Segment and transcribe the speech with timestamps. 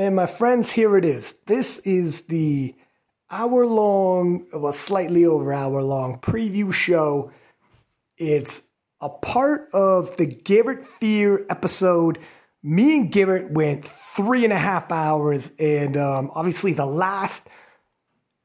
[0.00, 1.34] And my friends, here it is.
[1.44, 2.74] This is the
[3.30, 7.32] hour long, well, slightly over hour long preview show.
[8.16, 8.62] It's
[9.02, 12.18] a part of the Garrett Fear episode.
[12.62, 17.50] Me and Garrett went three and a half hours, and um, obviously, the last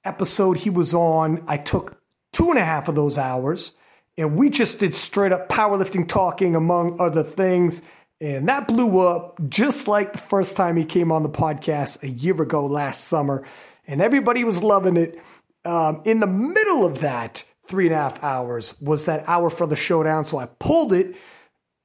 [0.03, 2.01] episode he was on, I took
[2.33, 3.71] two and a half of those hours,
[4.17, 7.81] and we just did straight up powerlifting talking, among other things.
[8.21, 12.09] And that blew up just like the first time he came on the podcast a
[12.09, 13.45] year ago last summer.
[13.87, 15.21] And everybody was loving it.
[15.65, 19.67] Um, in the middle of that three and a half hours was that hour for
[19.67, 20.25] the showdown.
[20.25, 21.15] So I pulled it,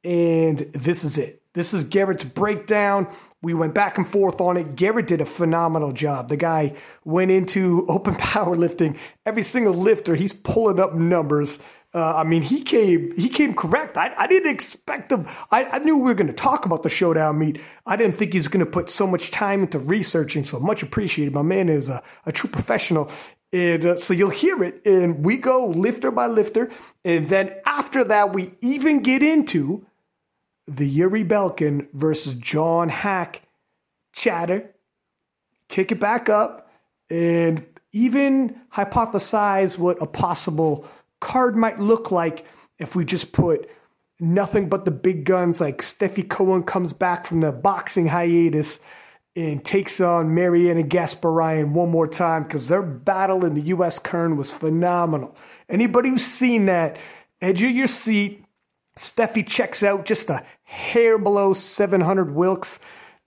[0.05, 1.43] and this is it.
[1.53, 3.09] This is Garrett's breakdown.
[3.43, 4.77] We went back and forth on it.
[4.77, 6.29] Garrett did a phenomenal job.
[6.29, 8.97] The guy went into open powerlifting.
[9.27, 11.59] Every single lifter, he's pulling up numbers.
[11.93, 13.97] Uh, I mean, he came he came correct.
[13.97, 15.27] I, I didn't expect him.
[15.51, 17.61] I, I knew we were going to talk about the showdown meet.
[17.85, 20.45] I didn't think he's going to put so much time into researching.
[20.45, 21.35] So much appreciated.
[21.35, 23.11] My man is a, a true professional.
[23.53, 26.71] And uh, so you'll hear it, and we go lifter by lifter,
[27.05, 29.85] and then after that, we even get into
[30.69, 33.41] the Yuri Belkin versus John Haack
[34.13, 34.73] chatter,
[35.67, 36.71] kick it back up,
[37.11, 40.89] and even hypothesize what a possible
[41.21, 42.45] card might look like
[42.79, 43.69] if we just put
[44.19, 48.81] nothing but the big guns like Stefi Cohen comes back from the boxing hiatus
[49.37, 53.99] and takes on Marianna Gasparyan one more time because their battle in the U.S.
[53.99, 55.37] Kern was phenomenal.
[55.69, 56.97] Anybody who's seen that,
[57.41, 58.45] edge of your seat.
[58.97, 62.81] Stefi checks out just a hair below 700 Wilks.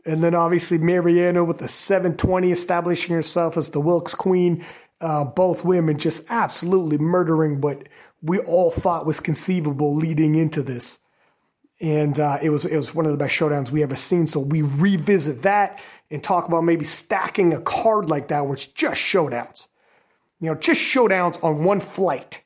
[0.06, 4.66] And then obviously Marianna with the 720 establishing herself as the Wilks queen.
[5.04, 7.90] Uh, both women just absolutely murdering what
[8.22, 11.00] we all thought was conceivable leading into this.
[11.82, 14.28] And uh, it was it was one of the best showdowns we ever seen.
[14.28, 18.68] So we revisit that and talk about maybe stacking a card like that where it's
[18.68, 19.68] just showdowns.
[20.40, 22.44] You know, just showdowns on one flight.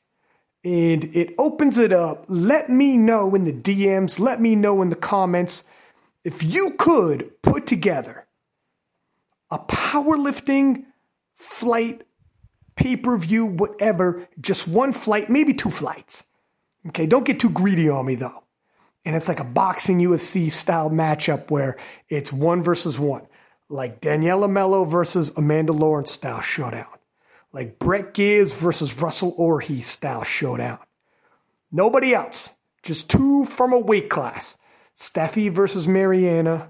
[0.64, 2.26] And it opens it up.
[2.28, 5.64] Let me know in the DMs, let me know in the comments
[6.23, 8.28] if you could put together
[9.52, 10.86] a powerlifting
[11.36, 12.07] flight,
[12.77, 16.26] pay per view, whatever, just one flight, maybe two flights.
[16.88, 18.43] Okay, don't get too greedy on me though.
[19.04, 21.77] And it's like a boxing UFC style matchup where
[22.10, 23.27] it's one versus one
[23.70, 26.87] like Daniella Melo versus Amanda Lawrence style showdown,
[27.52, 30.80] like Brett Gibbs versus Russel Orhii style showdown.
[31.71, 34.58] Nobody else, just two from a weight class.
[34.95, 36.70] Stefi versus Marianna,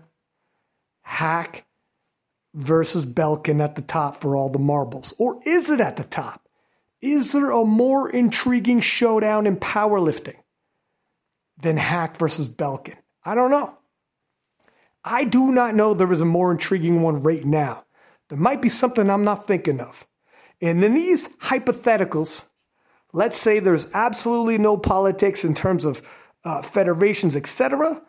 [1.01, 1.63] Haack
[2.57, 5.13] versus Belkin at the top for all the marbles.
[5.19, 6.41] Or is it at the top?
[7.01, 10.37] Is there a more intriguing showdown in powerlifting
[11.61, 12.95] than Haack versus Belkin?
[13.23, 13.77] I don't know.
[15.03, 17.85] I do not know there is a more intriguing one right now.
[18.29, 20.07] There might be something I'm not thinking of.
[20.59, 22.45] And in these hypotheticals,
[23.13, 26.01] let's say there's absolutely no politics in terms of
[26.43, 28.01] uh, federations, etc.,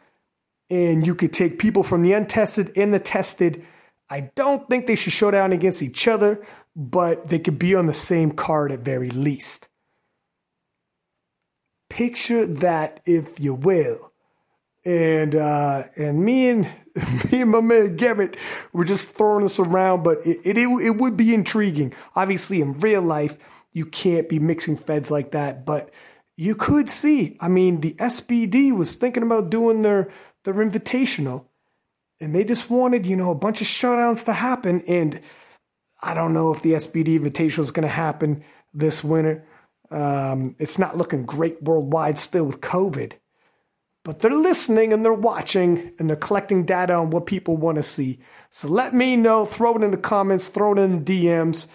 [0.70, 3.64] and you could take people from the untested and the tested.
[4.10, 7.86] I don't think they should show down against each other, but they could be on
[7.86, 9.68] the same card at very least.
[11.90, 14.12] Picture that, if you will.
[14.84, 16.64] And uh, and me and
[17.32, 18.36] me and my man Garrett
[18.72, 21.92] were just throwing this around, but it, it, it would be intriguing.
[22.14, 23.36] Obviously, in real life,
[23.72, 25.90] you can't be mixing feds like that, but
[26.36, 27.36] you could see.
[27.40, 30.08] I mean, the SBD was thinking about doing their
[30.44, 31.46] their invitational,
[32.20, 34.82] and they just wanted you know a bunch of shutdowns to happen.
[34.86, 35.20] And
[36.02, 39.46] I don't know if the SBD invitational is going to happen this winter.
[39.90, 43.14] Um, it's not looking great worldwide still with COVID
[44.08, 47.82] but they're listening and they're watching and they're collecting data on what people want to
[47.82, 48.18] see.
[48.48, 51.66] So let me know, throw it in the comments, throw it in the DMs.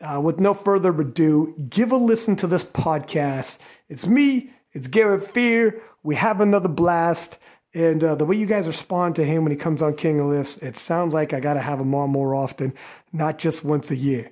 [0.00, 3.58] Uh, with no further ado, give a listen to this podcast.
[3.90, 5.82] It's me, it's Garrett Fear.
[6.02, 7.38] We have another blast.
[7.74, 10.26] And uh, the way you guys respond to him when he comes on King of
[10.26, 12.72] Lifts, it sounds like I got to have him on more often,
[13.12, 14.30] not just once a year.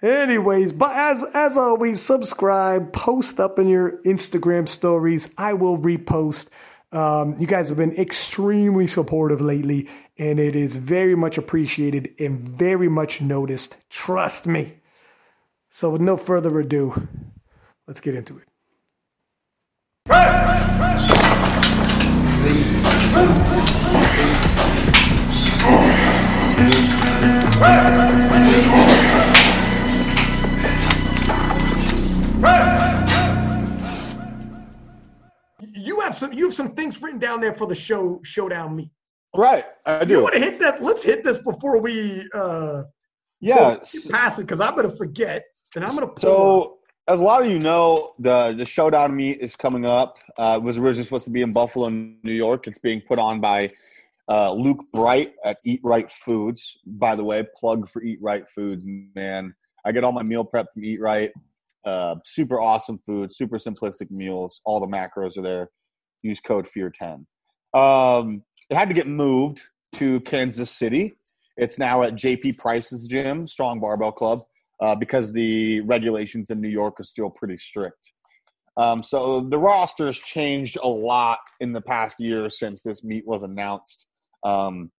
[0.00, 5.32] Anyways, but as as always, subscribe, post up in your Instagram stories.
[5.38, 6.48] I will repost.
[6.90, 9.88] Um, you guys have been extremely supportive lately,
[10.18, 13.76] and it is very much appreciated and very much noticed.
[13.90, 14.74] Trust me.
[15.70, 17.08] So, with no further ado,
[17.86, 18.48] let's get into it.
[22.42, 22.48] You
[36.00, 38.90] have some you have some things written down there for the show showdown meet.
[39.36, 40.14] Right, I do.
[40.14, 40.82] You want to hit that?
[40.82, 42.28] Let's hit this before we.
[42.34, 42.82] uh
[43.40, 43.76] Yeah,
[44.10, 45.44] pass it because I'm to forget,
[45.76, 46.20] and I'm going to.
[46.20, 50.18] So, as a lot of you know, the the showdown meet is coming up.
[50.38, 52.66] Uh, it was originally supposed to be in Buffalo, New York.
[52.66, 53.70] It's being put on by
[54.28, 56.78] uh, Luke Bright at Eat Right Foods.
[56.86, 59.54] By the way, plug for Eat Right Foods, man.
[59.84, 61.32] I get all my meal prep from Eat Right.
[61.84, 64.60] Uh, super awesome food, super simplistic meals.
[64.64, 65.70] All the macros are there.
[66.22, 67.24] Use code FEAR10.
[67.74, 69.60] Um, it had to get moved
[69.94, 71.16] to Kansas City.
[71.56, 74.42] It's now at JP Price's gym, Strong Barbell Club,
[74.82, 78.12] uh, because the regulations in New York are still pretty strict.
[78.76, 83.24] Um, so the roster has changed a lot in the past year since this meet
[83.26, 84.06] was announced.
[84.44, 84.90] Um,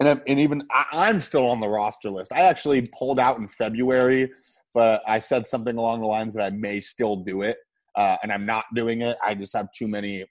[0.00, 2.32] and, and even I, am still on the roster list.
[2.32, 4.30] I actually pulled out in February,
[4.74, 7.58] but I said something along the lines that I may still do it,
[7.96, 9.16] uh, and I'm not doing it.
[9.24, 10.24] I just have too many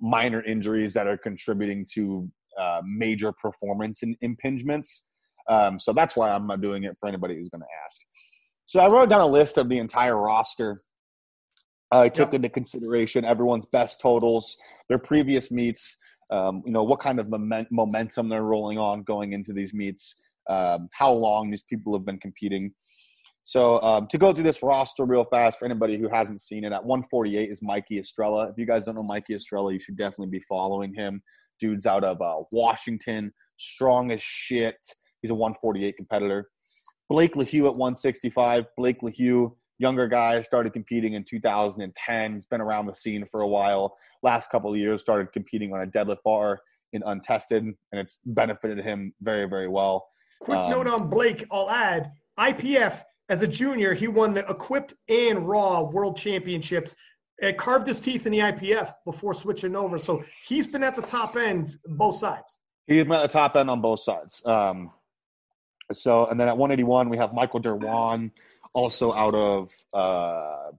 [0.00, 2.28] minor injuries that are contributing to
[2.58, 4.88] uh, major performance in, impingements.
[5.48, 8.00] Um, so that's why I'm not doing it for anybody who's going to ask.
[8.66, 10.80] So I wrote down a list of the entire roster.
[11.90, 12.34] I took yep.
[12.34, 14.56] into consideration everyone's best totals,
[14.88, 15.96] their previous meets,
[16.30, 20.14] um, you know, what kind of moment, momentum they're rolling on going into these meets,
[20.48, 22.72] um, how long these people have been competing.
[23.42, 26.72] So um, to go through this roster real fast for anybody who hasn't seen it,
[26.72, 28.48] at 148 is Mikey Estrella.
[28.48, 31.20] If you guys don't know Mikey Estrella, you should definitely be following him.
[31.60, 34.76] Dude's out of uh, Washington, strong as shit.
[35.20, 36.48] He's a 148 competitor.
[37.12, 38.64] Blake Lehew at 165.
[38.74, 42.32] Blake Lehew, younger guy, started competing in 2010.
[42.32, 43.98] He's been around the scene for a while.
[44.22, 46.62] Last couple of years, started competing on a deadlift bar
[46.94, 50.08] in untested, and it's benefited him very, very well.
[50.40, 54.94] Quick um, note on Blake, I'll add IPF as a junior, he won the equipped
[55.10, 56.96] and raw world championships.
[57.40, 59.98] It carved his teeth in the IPF before switching over.
[59.98, 62.56] So he's been at the top end, both sides.
[62.86, 64.40] He's been at the top end on both sides.
[64.46, 64.92] Um,
[65.92, 68.30] so, and then at 181, we have Michael Derwan,
[68.74, 70.70] also out of uh,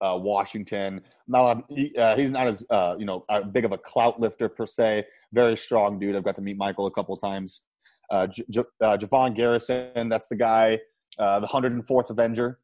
[0.00, 1.00] uh, Washington.
[1.26, 1.64] Not,
[1.98, 5.04] uh, he's not as uh, you know a big of a clout lifter per se.
[5.32, 6.16] Very strong dude.
[6.16, 7.62] I've got to meet Michael a couple times.
[8.10, 10.78] Uh, J- J- uh, Javon Garrison, that's the guy
[11.18, 12.58] uh, the 104th Avenger.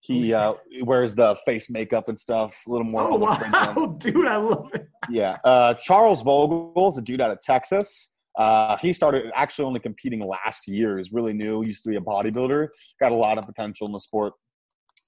[0.00, 3.02] He uh, wears the face makeup and stuff, a little more.
[3.02, 4.88] Oh wow, dude, I love it.
[5.10, 8.08] yeah, uh, Charles is a dude out of Texas.
[8.38, 10.96] Uh, he started actually only competing last year.
[10.96, 11.60] He's really new.
[11.62, 12.68] He Used to be a bodybuilder.
[13.00, 14.32] Got a lot of potential in the sport.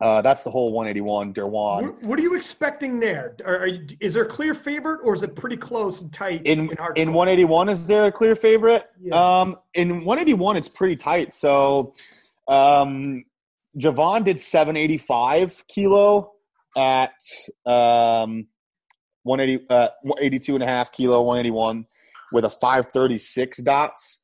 [0.00, 1.82] Uh, that's the whole 181 Derwan.
[1.82, 3.37] What, what, are you expecting there?
[3.44, 6.43] Are, you, is there a clear favorite, or is it pretty close and tight?
[6.44, 8.87] In in 181, is there a clear favorite?
[9.00, 9.41] Yeah.
[9.41, 11.35] Um, in 181, it's pretty tight.
[11.35, 11.93] So
[12.49, 13.25] um,
[13.79, 16.32] Javon did 785 kilo
[16.77, 17.12] at
[17.67, 18.47] um,
[19.25, 19.88] 180, uh,
[20.19, 21.87] 82 and a half kilo, 181
[22.32, 24.21] with a 536 dots.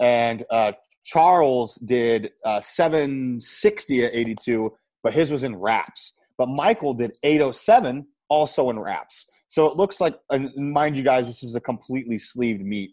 [0.00, 0.72] And uh,
[1.04, 4.72] Charles did uh, 760 at 82,
[5.02, 6.14] but his was in wraps.
[6.38, 9.26] But Michael did 807 also in wraps.
[9.48, 12.90] So it looks like, and mind you guys, this is a completely sleeved meet.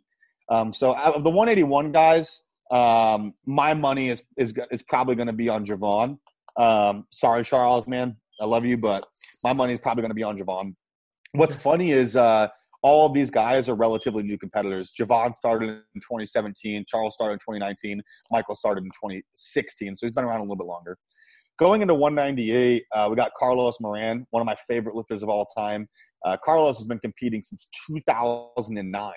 [0.50, 2.42] Um, so out of the 181 guys,
[2.72, 6.18] um, my money is is is probably going to be on Javon.
[6.56, 9.06] Um, sorry, Charles, man, I love you, but
[9.44, 10.74] my money is probably going to be on Javon.
[11.34, 12.48] What's funny is uh,
[12.84, 14.92] all of these guys are relatively new competitors.
[14.98, 20.26] Javon started in 2017, Charles started in 2019, Michael started in 2016, so he's been
[20.26, 20.98] around a little bit longer.
[21.60, 25.46] Going into 198, uh, we got Carlos Moran, one of my favorite lifters of all
[25.58, 25.88] time.
[26.26, 29.12] Uh, Carlos has been competing since 2009.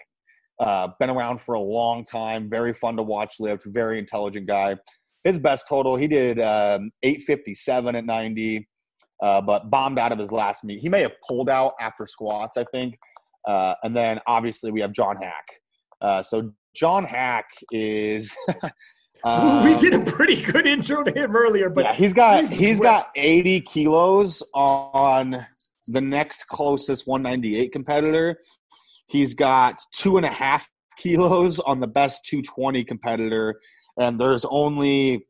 [0.59, 2.49] Uh, been around for a long time.
[2.49, 3.65] Very fun to watch lift.
[3.67, 4.77] Very intelligent guy.
[5.25, 8.69] His best total, he did um, 857 at 90,
[9.23, 10.81] uh, but bombed out of his last meet.
[10.81, 12.97] He may have pulled out after squats, I think.
[13.47, 15.61] Uh, and then obviously we have John Haack.
[16.01, 18.35] Uh, so John Haack is.
[19.25, 22.81] um, we did a pretty good intro to him earlier, but yeah, he's got he's
[22.81, 25.47] got 80 kilos on
[25.89, 28.39] the next closest 198 competitor
[29.09, 33.61] He's got two and a half kilos on the best 220 competitor,
[33.99, 35.27] and there's only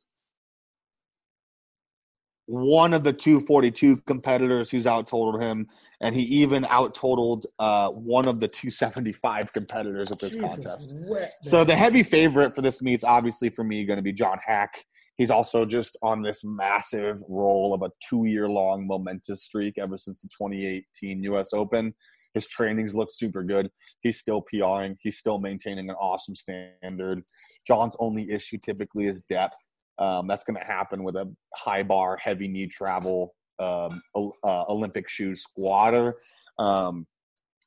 [2.47, 5.69] one of the 242 competitors who's out totaled him,
[6.00, 10.99] and he even out totaled uh, one of the 275 competitors at this Jesus contest.
[11.03, 14.38] Wet, so the heavy favorite for this meet's obviously for me going to be John
[14.49, 14.85] Haack.
[15.17, 19.97] He's also just on this massive roll of a two year long momentous streak ever
[19.97, 21.95] since the 2018 US Open.
[22.35, 23.71] His trainings look super good.
[24.00, 24.99] He's still PRing.
[25.00, 27.23] He's still maintaining an awesome standard.
[27.67, 29.57] John's only issue typically is depth.
[29.99, 35.09] Um, that's going to happen with a high bar, heavy knee travel, um, uh, Olympic
[35.09, 36.17] shoe squatter.
[36.59, 37.07] Um,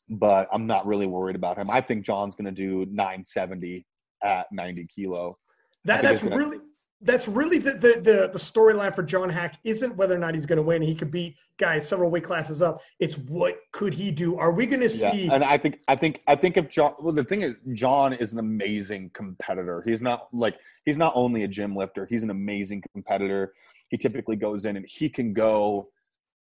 [0.09, 1.69] but I'm not really worried about him.
[1.69, 3.85] I think John's going to do 970
[4.23, 5.37] at 90 kilo.
[5.85, 6.57] That, that's gonna, really
[7.01, 10.45] that's really the the the, the storyline for John Haack isn't whether or not he's
[10.45, 10.81] going to win.
[10.81, 12.81] He could beat guys several weight classes up.
[12.99, 14.37] It's what could he do?
[14.37, 15.25] Are we going to see?
[15.25, 15.35] Yeah.
[15.35, 18.33] And I think I think I think if John, well, the thing is, John is
[18.33, 19.81] an amazing competitor.
[19.85, 22.05] He's not like he's not only a gym lifter.
[22.05, 23.53] He's an amazing competitor.
[23.89, 25.89] He typically goes in and he can go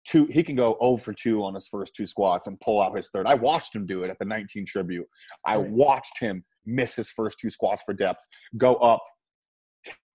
[0.05, 0.25] two.
[0.25, 3.09] He can go 0 for two on his first two squats and pull out his
[3.09, 3.27] third.
[3.27, 5.07] I watched him do it at the 19 tribute.
[5.45, 8.25] I watched him miss his first two squats for depth,
[8.57, 9.01] go up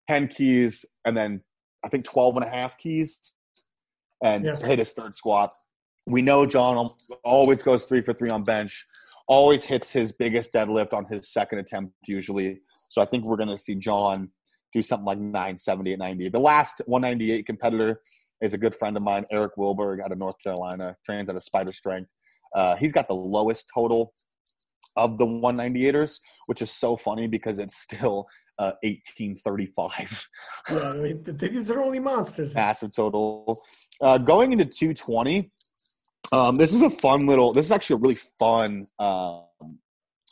[0.09, 1.41] 10 keys and then
[1.85, 3.35] I think 12 and a half keys
[4.23, 4.57] and yeah.
[4.57, 5.53] hit his third squat.
[6.07, 6.91] We know John
[7.25, 8.87] always goes three for three on bench,
[9.29, 12.61] always hits his biggest deadlift on his second attempt usually.
[12.89, 14.31] So I think we're going to see John
[14.73, 16.29] do something like 970 at 90.
[16.31, 18.01] The last 198 competitor
[18.41, 21.41] is a good friend of mine, Eric Wilberg out of North Carolina, trains at a
[21.41, 22.11] Spider Strength.
[22.55, 24.13] Uh, he's got the lowest total
[24.97, 28.27] of the 198ers, which is so funny because it's still
[28.59, 30.29] uh, 1835.
[30.71, 32.55] yeah, I mean, these are only monsters.
[32.55, 33.61] Massive total.
[34.01, 35.51] Uh, going into 220,
[36.33, 39.79] um, this is a fun little, this is actually a really fun um,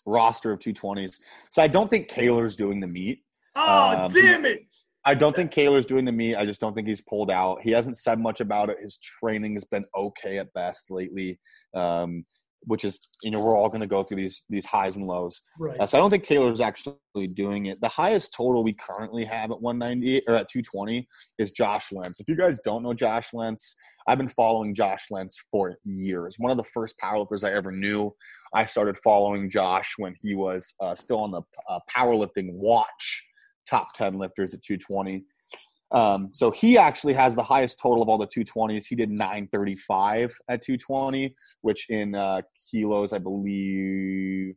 [0.06, 1.18] roster of 220s.
[1.50, 3.20] So I don't think Kaler's doing the meet.
[3.56, 4.62] Oh, um, damn it.
[5.04, 6.36] I don't think Kaler's doing the meet.
[6.36, 7.62] I just don't think he's pulled out.
[7.62, 8.76] He hasn't said much about it.
[8.82, 11.38] His training has been okay at best lately.
[11.74, 12.24] Um,
[12.64, 15.40] which is you know we're all going to go through these these highs and lows.
[15.58, 15.78] Right.
[15.78, 16.96] Uh, so I don't think Taylor's actually
[17.34, 17.80] doing it.
[17.80, 21.06] The highest total we currently have at 190 or at 220
[21.38, 22.20] is Josh Lentz.
[22.20, 23.74] If you guys don't know Josh Lentz,
[24.06, 26.36] I've been following Josh Lentz for years.
[26.38, 28.14] One of the first powerlifters I ever knew.
[28.54, 33.24] I started following Josh when he was uh, still on the uh, powerlifting watch
[33.68, 35.24] top 10 lifters at 220.
[35.92, 38.86] Um, so he actually has the highest total of all the 220s.
[38.86, 44.56] He did 935 at 220, which in uh, kilos, I believe.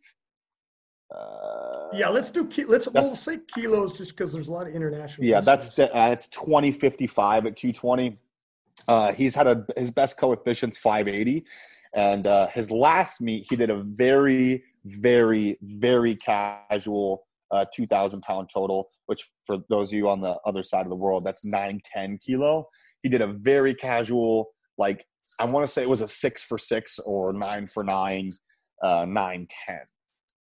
[1.14, 2.48] Uh, yeah, let's do.
[2.68, 5.28] Let's we'll say kilos just because there's a lot of international.
[5.28, 8.18] Yeah, that's the, uh, it's 2055 at 220.
[8.88, 11.46] Uh, he's had a his best coefficient's 580,
[11.94, 18.50] and uh, his last meet he did a very, very, very casual uh, 2,000 pound
[18.54, 22.20] total, which for those of you on the other side of the world, that's 910
[22.20, 22.68] kilo.
[23.02, 25.06] He did a very casual, like,
[25.40, 28.30] I want to say it was a six for six or nine for nine,
[28.84, 29.80] uh, 910,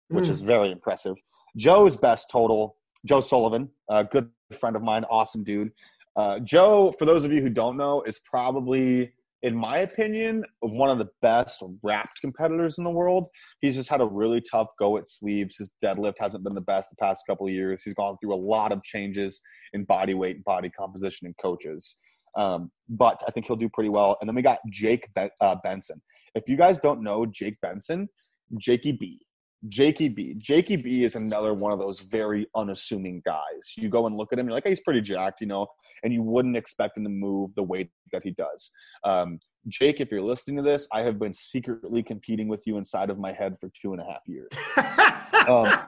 [0.10, 0.30] which mm.
[0.30, 1.16] is very impressive.
[1.58, 5.72] Joe's best total, Joe Sullivan, a good friend of mine, awesome dude.
[6.16, 10.90] Uh, Joe, for those of you who don't know, is probably in my opinion, one
[10.90, 13.28] of the best wrapped competitors in the world.
[13.60, 15.58] He's just had a really tough go at sleeves.
[15.58, 17.84] His deadlift hasn't been the best the past couple of years.
[17.84, 19.42] He's gone through a lot of changes
[19.74, 21.96] in body weight, and body composition, and coaches.
[22.38, 24.18] Um, but I think he'll do pretty well.
[24.22, 26.02] And then we got Jake ben- uh, Benson.
[26.36, 28.08] If you guys don't know Jake Benson,
[28.58, 29.20] Jakey B,
[29.70, 30.36] Jakey B.
[30.36, 33.74] Jakey B is another one of those very unassuming guys.
[33.76, 35.68] You go and look at him, you're like, hey, he's pretty jacked, you know,
[36.04, 38.72] and you wouldn't expect him to move the way that he does.
[39.04, 39.40] Um,
[39.70, 43.18] Jake, if you're listening to this, I have been secretly competing with you inside of
[43.18, 44.50] my head for two and a half years.
[45.48, 45.88] um,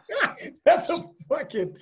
[0.65, 1.75] That's a fucking.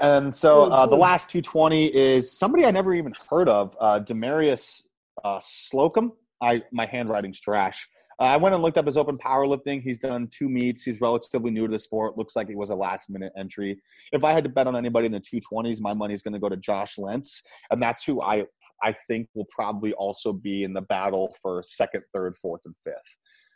[0.00, 4.82] And so uh, the last 220 is somebody I never even heard of, uh, Demarius
[5.24, 6.12] uh, Slocum.
[6.40, 7.88] I my handwriting's trash.
[8.20, 9.82] Uh, I went and looked up his open powerlifting.
[9.82, 10.82] He's done two meets.
[10.82, 12.16] He's relatively new to the sport.
[12.16, 13.80] Looks like he was a last minute entry.
[14.12, 16.40] If I had to bet on anybody in the 220s, my money is going to
[16.40, 18.44] go to Josh Lentz, and that's who I
[18.82, 22.96] I think will probably also be in the battle for second, third, fourth, and fifth.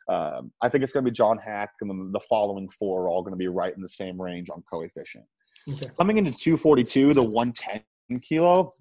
[0.09, 3.09] Um, I think it's going to be John Haack, and then the following four are
[3.09, 5.25] all going to be right in the same range on coefficient.
[5.69, 5.91] Okay.
[5.99, 8.73] Coming into 242, the 110 kilo,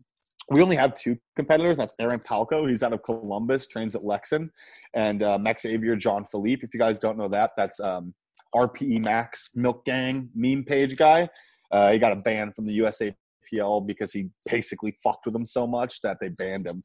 [0.52, 1.78] we only have two competitors.
[1.78, 2.70] That's Aaron Palco.
[2.70, 4.50] He's out of Columbus, trains at Lexon,
[4.94, 6.64] and uh, Max Xavier, John Philippe.
[6.64, 8.14] If you guys don't know that, that's um,
[8.56, 11.30] RPE Max Milk Gang meme page guy.
[11.72, 15.66] Uh, he got a ban from the USAPL because he basically fucked with them so
[15.66, 16.84] much that they banned him.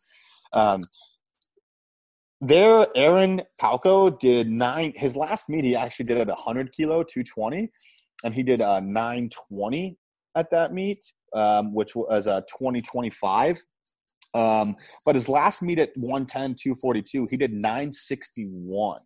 [0.55, 0.81] Um,
[2.41, 4.95] there, Aaron Palco did nine.
[4.97, 7.69] His last meet, he actually did at 100 kilo, 220,
[8.25, 9.99] and he did uh, 920
[10.35, 13.63] at that meet um, which was a 2025.
[14.35, 19.01] Um, but his last meet at 110, 242, he did 961.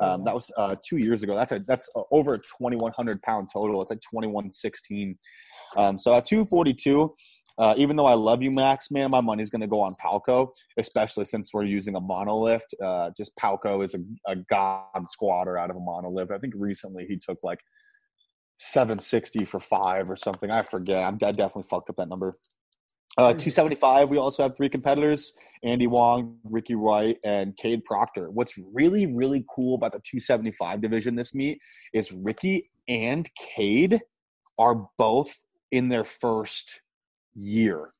[0.00, 1.36] Um, that was uh, two years ago.
[1.36, 3.80] That's a that's a, over a 2100 pound total.
[3.80, 5.16] It's like 2116.
[5.76, 7.14] Um, so at 242,
[7.58, 10.48] uh, even though I love you, Max, man, my money's going to go on Palko,
[10.78, 12.74] especially since we're using a monolift.
[12.82, 16.32] Uh, just Palko is a, a god squatter out of a monolift.
[16.32, 17.60] I think recently he took like
[18.58, 20.50] 760 for five or something.
[20.50, 21.04] I forget.
[21.04, 22.32] I'm, I definitely fucked up that number.
[23.16, 28.28] Uh, 275, we also have three competitors Andy Wong, Ricky Wright, and Cade Proctor.
[28.30, 31.58] What's really, really cool about the 275 division this meet
[31.92, 34.00] is Ricky and Cade
[34.58, 35.32] are both
[35.70, 36.80] in their first
[37.34, 37.90] year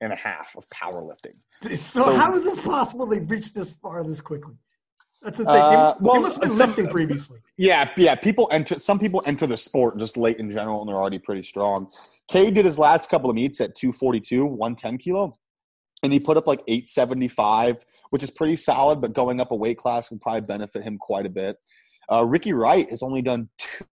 [0.00, 1.36] and a half of powerlifting.
[1.62, 4.54] So, so how is this possible they've reached this far this quickly?
[5.22, 5.56] That's insane.
[5.56, 7.38] Uh, well, must have been some, lifting previously.
[7.56, 8.14] Yeah, yeah.
[8.14, 8.78] People enter.
[8.78, 11.88] Some people enter the sport just late in general, and they're already pretty strong.
[12.28, 15.32] Kay did his last couple of meets at 242, 110 kilo,
[16.02, 19.00] and he put up like 875, which is pretty solid.
[19.00, 21.56] But going up a weight class would probably benefit him quite a bit.
[22.10, 23.48] Uh, Ricky Wright has only done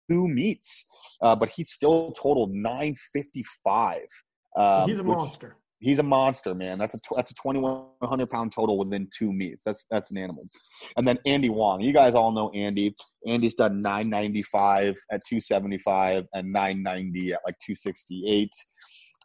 [0.10, 0.86] two meets,
[1.22, 4.02] uh, but he still totaled 955.
[4.56, 6.80] Um, He's a monster he's a monster, man.
[6.80, 9.64] That's a that's a twenty one hundred pound total within two meets.
[9.64, 10.48] That's that's an animal.
[10.98, 12.96] And then Andy Wong, you guys all know Andy.
[13.28, 17.76] Andy's done nine ninety five at two seventy five and nine ninety at like two
[17.76, 18.52] sixty eight.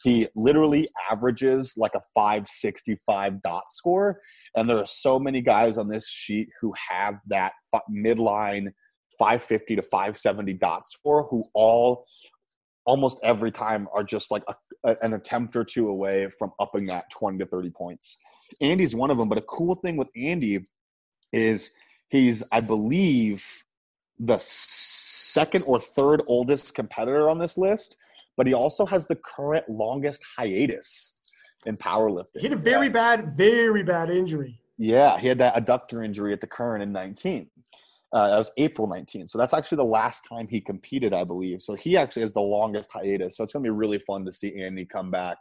[0.05, 4.19] He literally averages like a 565 dot score.
[4.55, 7.53] And there are so many guys on this sheet who have that
[7.91, 8.69] midline
[9.19, 12.07] 550 to 570 dot score who all
[12.91, 16.87] almost every time are just like a, a, an attempt or two away from upping
[16.87, 18.17] that 20 to 30 points.
[18.61, 20.65] Andy's one of them, but a cool thing with Andy
[21.33, 21.71] is
[22.09, 23.47] he's, I believe,
[24.19, 27.97] the second or third oldest competitor on this list,
[28.37, 31.15] but he also has the current longest hiatus
[31.67, 32.41] in powerlifting.
[32.41, 32.93] He had a very yeah.
[32.93, 34.61] bad, very bad injury.
[34.79, 37.49] Yeah, he had that adductor injury at the current in 19.
[38.13, 39.31] Uh, that was April 19th.
[39.31, 41.63] So that's actually the last time he competed, I believe.
[41.63, 43.37] So he actually has the longest hiatus.
[43.37, 45.39] So it's going to be really fun to see Andy come back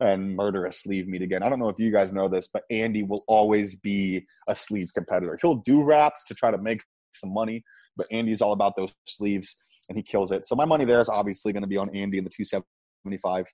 [0.00, 1.42] and murder a sleeve meet again.
[1.42, 4.90] I don't know if you guys know this, but Andy will always be a sleeve
[4.94, 5.38] competitor.
[5.40, 6.82] He'll do wraps to try to make
[7.14, 7.62] some money,
[7.96, 9.56] but Andy's all about those sleeves
[9.88, 10.44] and he kills it.
[10.44, 13.46] So my money there is obviously going to be on Andy in the 275.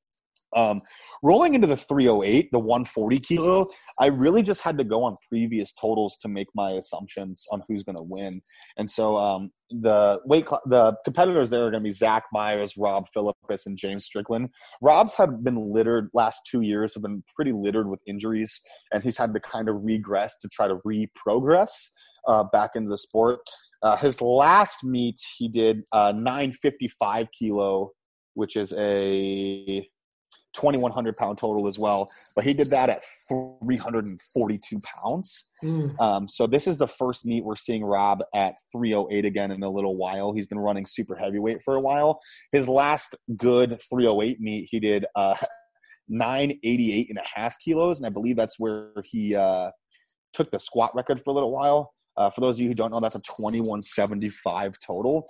[0.54, 0.82] Um,
[1.22, 3.66] rolling into the 308, the 140 kilo,
[3.98, 7.82] I really just had to go on previous totals to make my assumptions on who's
[7.82, 8.40] going to win.
[8.76, 12.74] And so um, the weight, cl- the competitors there are going to be Zach Myers,
[12.76, 14.48] Rob Philippus, and James Strickland.
[14.80, 18.60] Rob's had been littered last two years have been pretty littered with injuries,
[18.92, 21.90] and he's had to kind of regress to try to re-progress
[22.28, 23.40] uh, back into the sport.
[23.82, 27.90] Uh, his last meet, he did uh, 955 kilo,
[28.34, 29.86] which is a
[30.54, 35.46] 2100 pound total as well but he did that at 342 pounds.
[35.62, 36.00] Mm.
[36.00, 39.70] um, so this is the first meet we're seeing rob at 308 again in a
[39.70, 40.32] little while.
[40.32, 42.20] He's been running super heavyweight for a while.
[42.50, 45.36] His last good 308 meet he did uh,
[46.08, 49.70] 988 and a half kilos and i believe that's where he uh,
[50.32, 51.92] took the squat record for a little while.
[52.16, 55.26] Uh, for those of you who don't know that's a 2175 total.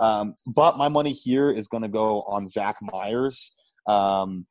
[0.00, 3.52] Um, but my money here is going to go on zach myers.
[3.86, 4.46] Um,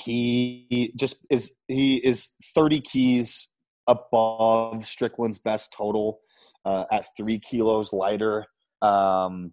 [0.00, 3.48] he just is he is 30 keys
[3.86, 6.20] above Strickland's best total
[6.64, 8.46] uh, at three kilos lighter.
[8.82, 9.52] Um,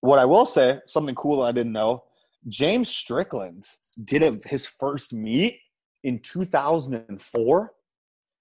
[0.00, 2.04] what I will say, something cool I didn't know,
[2.48, 3.64] James Strickland
[4.02, 5.58] did a, his first meet
[6.04, 7.72] in 2004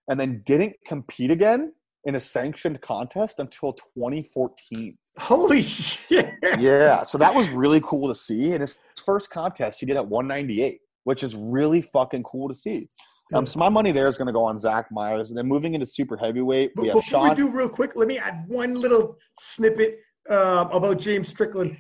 [0.08, 4.94] and then didn't compete again in a sanctioned contest until 2014.
[5.18, 6.34] Holy shit.
[6.60, 7.04] Yeah.
[7.04, 8.52] So that was really cool to see.
[8.52, 12.90] In his first contest, he did at 198, which is really fucking cool to see.
[13.34, 15.74] Um, so my money there is going to go on Zach Myers, and then moving
[15.74, 17.30] into super heavyweight, we have Sean.
[17.30, 20.00] we do real quick, let me add one little snippet
[20.30, 21.76] uh, about James Strickland.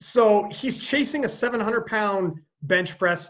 [0.00, 3.28] So he's chasing a 700 pound bench press,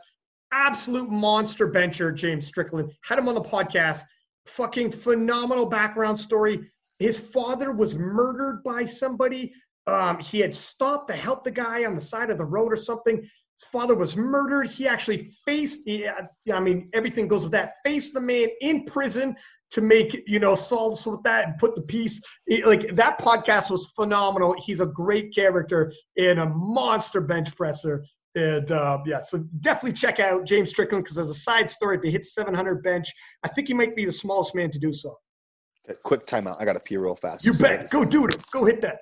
[0.52, 2.12] absolute monster bencher.
[2.12, 4.02] James Strickland had him on the podcast.
[4.46, 6.70] Fucking phenomenal background story.
[6.98, 9.52] His father was murdered by somebody.
[9.86, 12.76] Um, he had stopped to help the guy on the side of the road or
[12.76, 13.16] something.
[13.18, 14.70] His father was murdered.
[14.70, 17.74] He actually faced, yeah, I mean, everything goes with that.
[17.84, 19.36] Faced the man in prison
[19.70, 22.22] to make, you know, solace with that and put the piece.
[22.64, 24.54] Like that podcast was phenomenal.
[24.58, 28.04] He's a great character and a monster bench presser.
[28.36, 32.02] And uh, yeah, so definitely check out James Strickland because as a side story, if
[32.02, 35.16] he hits 700 bench, I think he might be the smallest man to do so.
[36.02, 36.56] Quick timeout.
[36.60, 37.44] I got to pee real fast.
[37.44, 37.90] You bet.
[37.90, 38.36] Go do it.
[38.50, 39.00] Go hit that.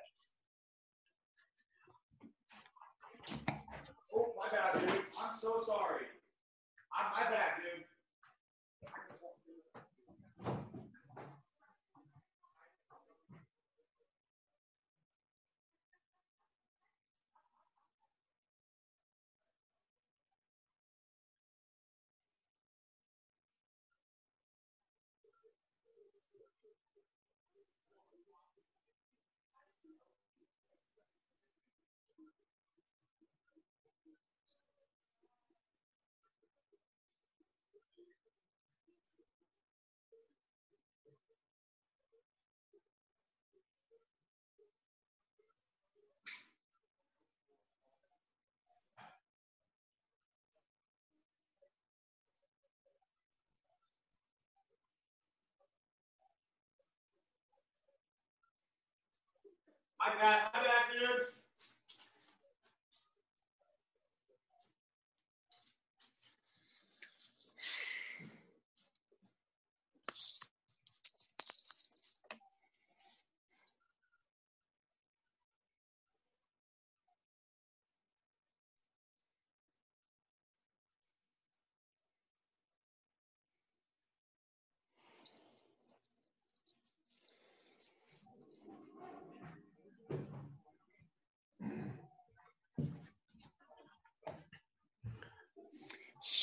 [60.05, 61.42] My bad, my bad,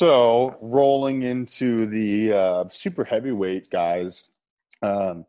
[0.01, 4.25] So rolling into the uh, super heavyweight guys,
[4.81, 5.27] um,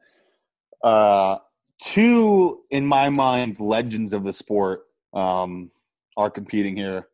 [0.82, 1.40] uh,
[1.84, 5.72] two in my mind legends of the sport um,
[6.16, 7.10] are competing here.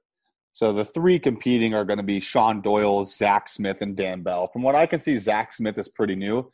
[0.52, 4.46] So the three competing are going to be Sean Doyle, Zach Smith, and Dan Bell.
[4.54, 6.52] From what I can see, Zach Smith is pretty new.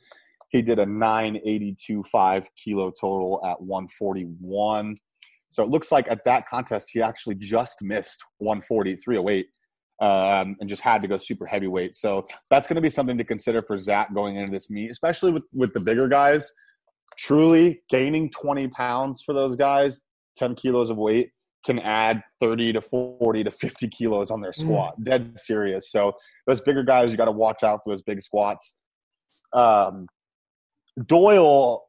[0.51, 4.95] He did a 982.5 kilo total at 141.
[5.49, 9.47] So it looks like at that contest, he actually just missed 140, 308
[9.99, 11.95] um, and just had to go super heavyweight.
[11.95, 15.32] So that's going to be something to consider for Zach going into this meet, especially
[15.32, 16.51] with with the bigger guys.
[17.17, 20.01] Truly, gaining 20 pounds for those guys,
[20.38, 21.29] 10 kilos of weight,
[21.65, 24.62] can add 30 to 40 to 50 kilos on their mm.
[24.62, 24.99] squat.
[24.99, 25.03] Mm.
[25.03, 25.91] Dead serious.
[25.91, 26.13] So
[26.47, 28.73] those bigger guys, you got to watch out for those big squats.
[29.53, 30.08] Um,
[31.06, 31.84] Doyle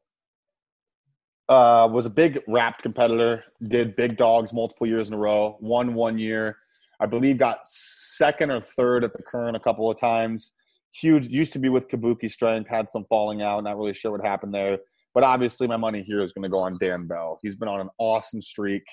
[1.49, 3.43] uh, was a big wrapped competitor.
[3.63, 5.57] Did big dogs multiple years in a row.
[5.59, 6.57] Won one year.
[6.99, 10.51] I believe got second or third at the Kern a couple of times.
[10.93, 13.63] Huge used to be with Kabuki Strength, had some falling out.
[13.63, 14.79] Not really sure what happened there,
[15.13, 17.39] but obviously my money here is going to go on Dan Bell.
[17.41, 18.83] He's been on an awesome streak.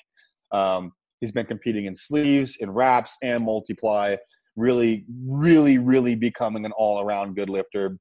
[0.51, 4.17] Um, he's been competing in sleeves, in wraps, and multiply.
[4.57, 7.97] Really, really, really becoming an all-around good lifter.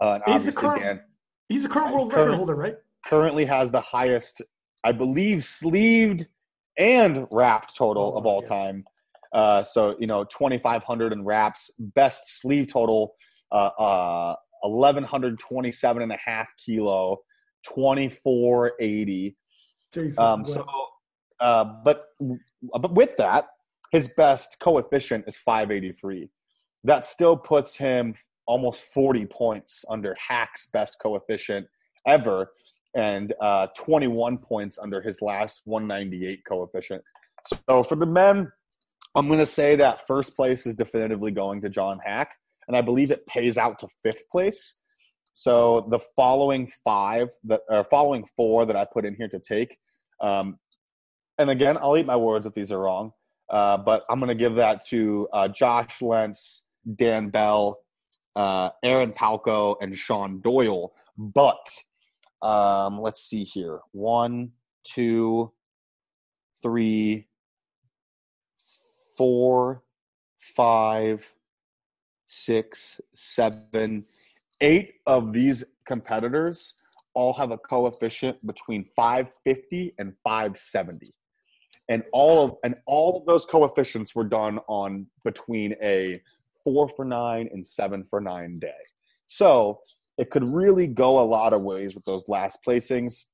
[0.00, 1.00] Uh, he's the current, Dan,
[1.48, 2.76] he's the current world current, record holder, right?
[3.06, 4.42] Currently has the highest,
[4.84, 6.26] I believe, sleeved
[6.78, 8.48] and wrapped total oh, of all yeah.
[8.48, 8.84] time.
[9.32, 13.14] Uh, so you know, 2,500 in wraps, best sleeve total,
[13.52, 17.18] uh, uh, 1,127 and a half kilo,
[17.66, 19.36] 2480.
[20.18, 20.66] um, so,
[21.40, 22.06] uh, but
[22.78, 23.48] but with that,
[23.92, 26.28] his best coefficient is 583.
[26.84, 28.14] That still puts him
[28.46, 31.66] almost 40 points under Haack's best coefficient
[32.06, 32.50] ever,
[32.96, 37.02] and uh, 21 points under his last 198 coefficient.
[37.68, 38.50] So for the men,
[39.14, 42.28] I'm going to say that first place is definitively going to John Haack,
[42.68, 44.76] and I believe it pays out to fifth place.
[45.32, 49.78] So the following five, that or following four that I put in here to take,
[50.20, 50.58] um,
[51.38, 53.12] and again, I'll eat my words if these are wrong,
[53.48, 56.62] uh, but I'm going to give that to uh, Josh Lentz,
[56.96, 57.80] Dan Bell,
[58.36, 60.92] uh, Aaron Palco, and Sean Doyle.
[61.16, 61.78] But
[62.42, 64.52] um, let's see here: one,
[64.84, 65.52] two,
[66.62, 67.26] three,
[69.20, 69.82] four,
[70.38, 71.30] five,
[72.24, 74.06] six, seven,
[74.62, 76.72] eight of these competitors
[77.12, 81.12] all have a coefficient between 550 and 570
[81.90, 86.22] and all of and all of those coefficients were done on between a
[86.64, 88.72] four for nine and seven for nine day.
[89.26, 89.80] So
[90.16, 93.26] it could really go a lot of ways with those last placings.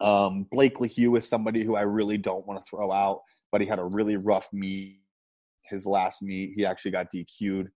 [0.00, 3.66] Um, blake lehew is somebody who i really don't want to throw out but he
[3.66, 5.00] had a really rough meet
[5.70, 6.52] his last meet.
[6.56, 7.68] He actually got DQ'd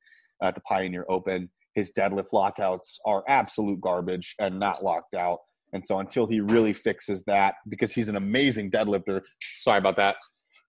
[0.43, 1.51] at the Pioneer Open.
[1.75, 5.39] His deadlift lockouts are absolute garbage and not locked out.
[5.73, 10.17] And so until he really fixes that, because he's an amazing deadlifter, sorry about that,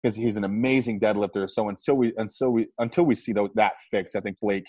[0.02, 1.50] because he's an amazing deadlifter.
[1.50, 4.68] So until we until we until we see that fix, I think Blake.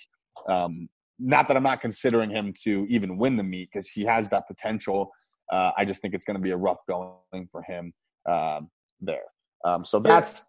[0.49, 0.88] Um,
[1.21, 4.49] not that I'm not considering him to even win the meet because he has that
[4.49, 5.11] potential.
[5.53, 7.93] Uh, I just think it's going to be a rough going for him
[8.29, 8.69] um,
[9.01, 9.23] there.
[9.64, 10.43] Um, so that's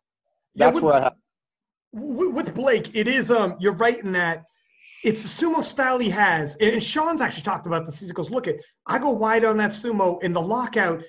[0.56, 0.66] yeah.
[0.68, 1.14] that's yeah, where I have
[1.92, 4.44] with Blake, it is um you're right in that
[5.06, 6.56] it's the sumo style he has.
[6.56, 8.00] And Sean's actually talked about this.
[8.00, 8.56] He goes, look at
[8.88, 11.04] I go wide on that sumo in the lockout.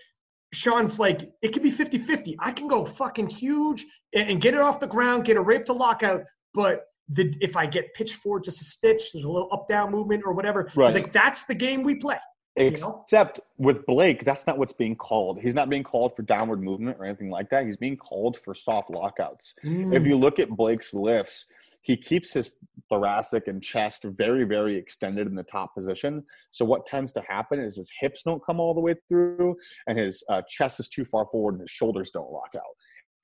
[0.53, 2.37] Sean's like, it could be 50-50.
[2.39, 3.85] I can go fucking huge
[4.15, 6.23] and, get it off the ground, get a rape to lockout,
[6.55, 9.91] but the, if I get pitched forward just a stitch, there's a little up down
[9.91, 10.71] movement or whatever.
[10.75, 10.93] Right.
[10.93, 12.19] He's like, that's the game we play.
[12.57, 15.39] Except with Blake, that's not what's being called.
[15.41, 17.67] He's not being called for downward movement or anything like that.
[17.67, 19.53] He's being called for soft lockouts.
[19.63, 19.95] Mm.
[19.95, 21.47] If you look at Blake's lifts,
[21.83, 22.57] he keeps his
[22.89, 26.25] thoracic and chest very, very extended in the top position.
[26.51, 29.99] So what tends to happen is his hips don't come all the way through, and
[29.99, 32.63] his uh, chest is too far forward, and his shoulders don't lock out.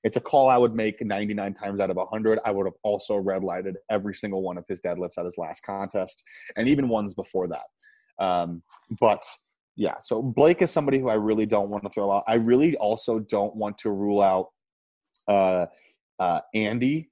[0.03, 2.39] It's a call I would make 99 times out of 100.
[2.45, 5.63] I would have also red lighted every single one of his deadlifts at his last
[5.63, 6.21] contest,
[6.55, 7.63] and even ones before that.
[8.19, 8.63] Um,
[8.99, 9.23] but
[9.75, 12.23] yeah, so Blake is somebody who I really don't want to throw out.
[12.27, 14.49] I really also don't want to rule out
[15.27, 15.65] uh,
[16.19, 17.09] uh, Andy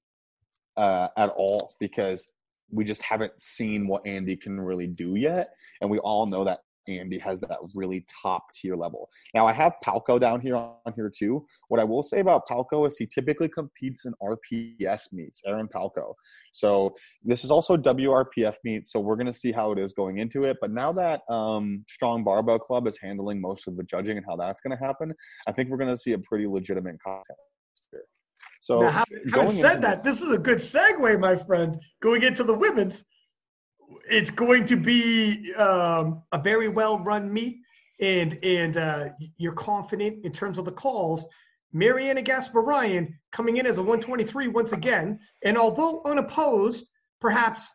[0.77, 2.31] uh, at all because
[2.69, 5.49] we just haven't seen what Andy can really do yet,
[5.81, 6.59] and we all know that
[6.99, 9.10] Andy has that really top tier level.
[9.34, 11.45] Now I have Palco down here on here too.
[11.67, 16.13] What I will say about Palco is he typically competes in RPS meets, Aaron Palco.
[16.54, 18.91] So this is also WRPF meets.
[18.91, 20.58] so we're gonna see how it is going into it.
[20.62, 24.36] But now that um, Strong Barbell Club is handling most of the judging and how
[24.36, 25.13] that's gonna happen,
[25.47, 27.39] I think we're gonna see a pretty legitimate contest
[27.91, 28.04] here.
[28.62, 32.54] So now, having said that, this is a good segue, my friend, going into the
[32.54, 33.04] women's
[34.09, 37.59] it's going to be um, a very well run meet,
[37.99, 41.27] and and uh, you're confident in terms of the calls.
[41.73, 46.89] Marianna Gasparyan coming in as a 123 once again, and although unopposed,
[47.21, 47.71] perhaps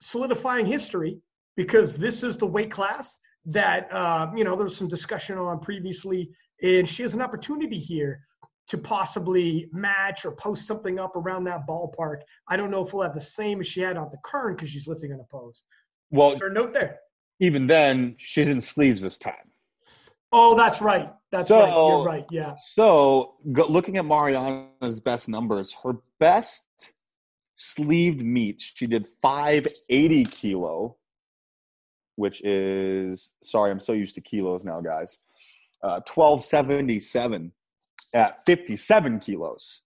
[0.00, 1.18] solidifying history
[1.56, 5.60] because this is the weight class that uh, you know there was some discussion on
[5.60, 6.30] previously,
[6.62, 8.20] and she has an opportunity here
[8.68, 12.20] to possibly match or post something up around that ballpark.
[12.48, 14.70] I don't know if we'll have the same as she had on the Kern because
[14.70, 15.64] she's lifting unopposed.
[16.10, 17.00] Well, her note there.
[17.40, 19.34] Even then, she's in sleeves this time.
[20.32, 21.10] Oh, that's right.
[21.30, 21.70] That's so, right.
[21.70, 22.24] You're right.
[22.30, 22.54] Yeah.
[22.74, 26.92] So, go, looking at Marianna's best numbers, her best
[27.54, 30.96] sleeved meets, she did 580 kilo,
[32.16, 35.18] which is sorry, I'm so used to kilos now, guys.
[35.82, 37.52] Uh, 1277
[38.12, 39.80] at 57 kilos.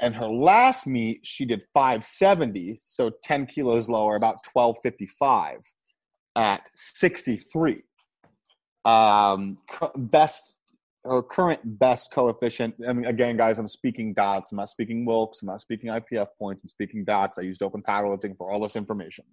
[0.00, 5.60] And her last meet, she did 570, so 10 kilos lower, about 1255
[6.36, 7.82] at 63.
[8.84, 9.58] Um,
[9.96, 10.56] best
[11.04, 12.74] her current best coefficient.
[12.88, 14.52] I mean, again, guys, I'm speaking dots.
[14.52, 15.42] I'm not speaking Wilks.
[15.42, 16.62] I'm not speaking IPF points.
[16.62, 17.38] I'm speaking dots.
[17.38, 19.24] I used open powerlifting for all this information.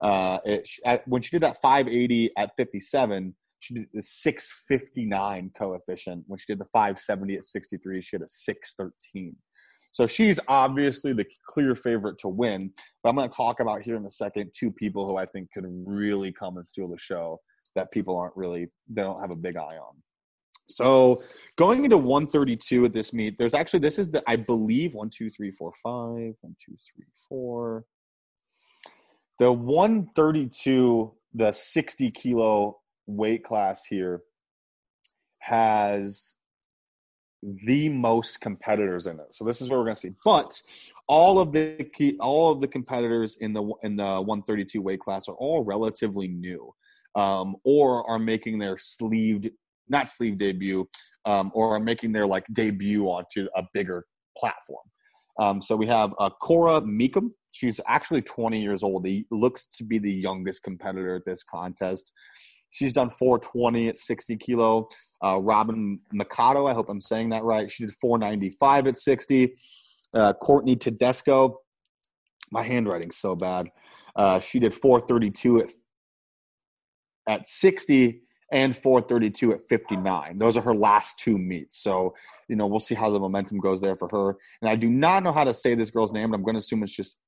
[0.00, 6.24] Uh, it, at, when she did that 580 at 57, she did the 659 coefficient.
[6.26, 9.36] When she did the 570 at 63, she had a 613.
[9.92, 12.72] So she's obviously the clear favorite to win.
[13.02, 15.50] But I'm going to talk about here in a second two people who I think
[15.52, 17.40] could really come and steal the show
[17.74, 19.94] that people aren't really, they don't have a big eye on.
[20.68, 21.22] So
[21.56, 25.30] going into 132 at this meet, there's actually, this is the, I believe, one, two,
[25.30, 27.84] three, four, five, one, two, three, four.
[29.38, 34.22] The 132, the 60 kilo weight class here
[35.38, 36.34] has
[37.42, 39.26] the most competitors in it.
[39.30, 40.14] So this is what we're going to see.
[40.24, 40.60] But
[41.06, 45.28] all of the key, all of the competitors in the in the 132 weight class
[45.28, 46.74] are all relatively new,
[47.14, 49.50] um, or are making their sleeved
[49.88, 50.86] not sleeve debut,
[51.24, 54.04] um, or are making their like debut onto a bigger
[54.36, 54.84] platform.
[55.38, 57.30] Um, so we have uh, Cora Meekum.
[57.52, 59.06] She's actually 20 years old.
[59.06, 62.12] He looks to be the youngest competitor at this contest.
[62.70, 64.88] She's done 420 at 60 kilo.
[65.24, 67.70] Uh, Robin Mikado, I hope I'm saying that right.
[67.70, 69.54] She did 495 at 60.
[70.14, 71.60] Uh, Courtney Tedesco,
[72.50, 73.68] my handwriting's so bad.
[74.16, 75.70] Uh, she did 432 at
[77.28, 80.38] at 60 and 432 at 59.
[80.38, 81.82] Those are her last two meets.
[81.82, 82.14] So,
[82.48, 84.38] you know, we'll see how the momentum goes there for her.
[84.62, 86.60] And I do not know how to say this girl's name, but I'm going to
[86.60, 87.18] assume it's just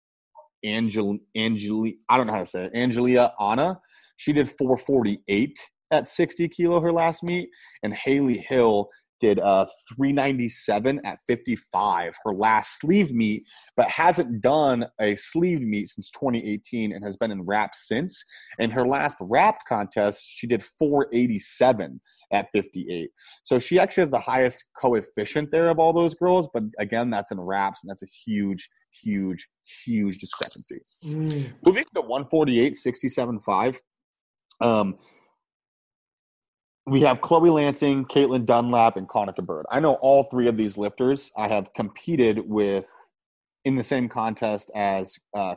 [0.65, 1.99] Angel Angeli.
[2.09, 2.75] I don't know how to say it.
[2.75, 3.79] Angelia Anna.
[4.21, 5.59] She did 448
[5.93, 7.49] at 60 kilo her last meet,
[7.83, 13.43] and Haley Hill did uh 397 at 55 her last sleeve meet
[13.77, 18.25] but hasn't done a sleeve meet since 2018 and has been in wrap since.
[18.59, 22.01] And her last wrap contest she did 487
[22.33, 23.11] at 58
[23.45, 27.31] so she actually has the highest coefficient there of all those girls but again that's
[27.31, 28.71] in wraps and that's a huge
[29.03, 29.49] huge
[29.85, 30.81] huge discrepancy.
[31.05, 31.53] Mm.
[31.65, 33.81] moving to 148 67 5
[34.61, 34.97] um,
[36.87, 39.67] we have Chloe Lansing, Caitlin Dunlap, and Konica Bird.
[39.71, 41.31] I know all three of these lifters.
[41.37, 42.91] I have competed with
[43.65, 45.55] in the same contest as uh.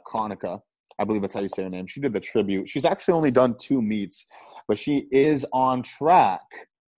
[0.99, 1.87] I believe that's how you say her name.
[1.87, 2.69] She did the tribute.
[2.69, 4.27] She's actually only done two meets,
[4.67, 6.41] but she is on track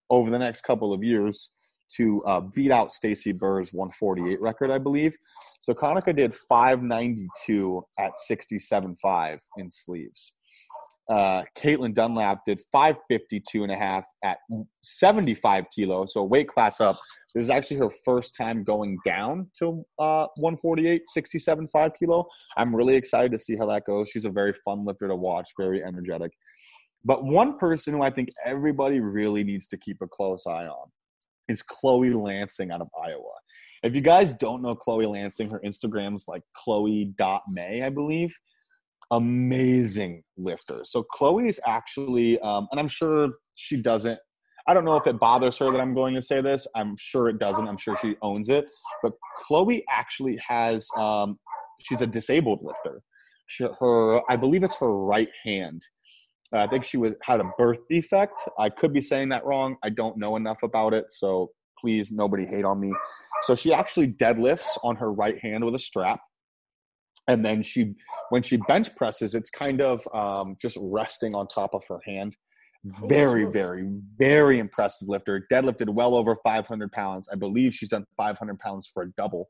[0.10, 1.52] over the next couple of years
[1.96, 5.16] to uh, beat out Stacy Burr's 148 record, I believe.
[5.62, 10.34] So Konica did 592 at 67.5 in sleeves
[11.10, 14.40] uh, Caitlin Dunlap did 552 and a half at
[14.82, 16.98] 75 kilos, so weight class up.
[17.34, 22.26] This is actually her first time going down to uh, 148, 67, 5 kilo.
[22.58, 24.10] I'm really excited to see how that goes.
[24.10, 26.32] She's a very fun lifter to watch, very energetic.
[27.04, 30.90] But one person who I think everybody really needs to keep a close eye on
[31.48, 33.34] is Chloe Lansing out of Iowa.
[33.84, 38.36] If you guys don't know Chloe Lansing, her Instagram's like chloe.may, I believe
[39.12, 40.82] amazing lifter.
[40.84, 44.20] So Chloe is actually, um, and I'm sure she doesn't.
[44.68, 46.66] I don't know if it bothers her that I'm going to say this.
[46.76, 47.68] I'm sure it doesn't.
[47.68, 48.66] I'm sure she owns it.
[49.04, 49.14] But
[49.46, 50.88] Chloe actually has.
[50.98, 51.38] Um,
[51.82, 53.02] she's a disabled lifter.
[53.48, 55.84] She, her, I believe it's her right hand.
[56.52, 58.42] Uh, I think she was had a birth defect.
[58.58, 59.78] I could be saying that wrong.
[59.84, 62.92] I don't know enough about it, so please nobody hate on me.
[63.44, 66.22] So she actually deadlifts on her right hand with a strap
[67.28, 67.94] and then she
[68.30, 72.36] when she bench presses it's kind of um, just resting on top of her hand.
[73.08, 75.48] Very very very impressive lifter.
[75.52, 77.28] Deadlifted well over 500 pounds.
[77.32, 79.50] I believe she's done 500 pounds for a double.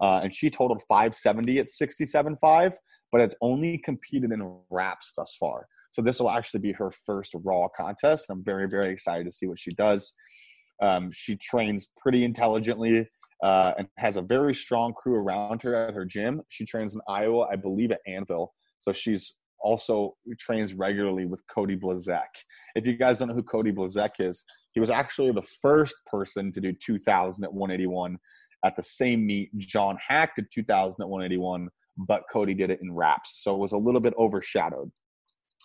[0.00, 2.72] Uh, and she totaled 570 at 67.5
[3.10, 5.66] but has only competed in wraps thus far.
[5.90, 8.26] So this will actually be her first raw contest.
[8.30, 10.12] I'm very very excited to see what she does.
[10.80, 13.08] Um, she trains pretty intelligently
[13.42, 16.42] uh, and has a very strong crew around her at her gym.
[16.48, 18.52] She trains in Iowa, I believe, at Anvil.
[18.80, 22.28] So she's also trains regularly with Cody Blazek.
[22.74, 26.52] If you guys don't know who Cody Blazek is, he was actually the first person
[26.52, 28.18] to do 2,000 at 181
[28.64, 29.56] at the same meet.
[29.58, 33.42] John Haack did 2,000 at 181, but Cody did it in wraps.
[33.42, 34.90] So it was a little bit overshadowed.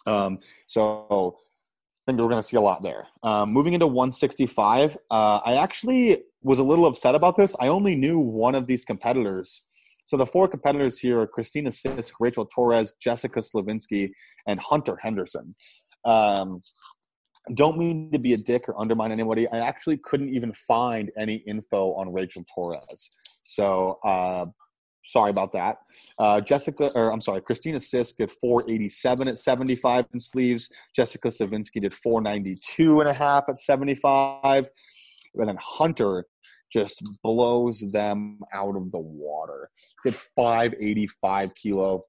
[0.06, 1.38] Um, so
[2.06, 3.08] I think we're going to see a lot there.
[3.24, 7.56] Um, moving into 165, uh, I actually was a little upset about this.
[7.60, 9.66] I only knew one of these competitors.
[10.06, 14.12] So the four competitors here are Christina Sisk, Rachel Torres, Jessica Slavinsky,
[14.48, 15.56] and Hunter Henderson.
[16.06, 16.62] Um,
[17.56, 19.48] don't mean to be a dick or undermine anybody.
[19.50, 23.10] I actually couldn't even find any info on Rachel Torres.
[23.44, 24.46] So uh,
[25.06, 25.78] sorry about that.
[26.18, 30.70] Uh, Jessica, or I'm sorry, Christina Sisk did 487 at 75 in sleeves.
[30.96, 34.70] Jessica Savinsky did 492 and a half at 75.
[35.36, 36.26] And then Hunter
[36.74, 39.70] just blows them out of the water.
[40.04, 42.04] Did 585 kilo.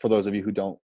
[0.00, 0.78] For those of you who don't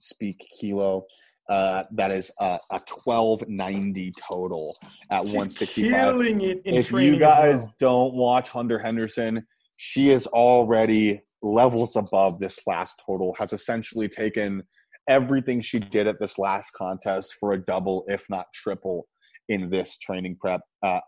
[0.00, 1.04] speak kilo,
[1.48, 4.76] uh, that is a, a 1290 total
[5.10, 5.90] at She's 165.
[5.90, 7.74] Killing it if you guys well.
[7.78, 14.62] don't watch Hunter Henderson, she is already levels above this last total, has essentially taken
[15.08, 19.06] everything she did at this last contest for a double, if not triple,
[19.48, 20.60] in this training prep.
[20.82, 21.00] Uh,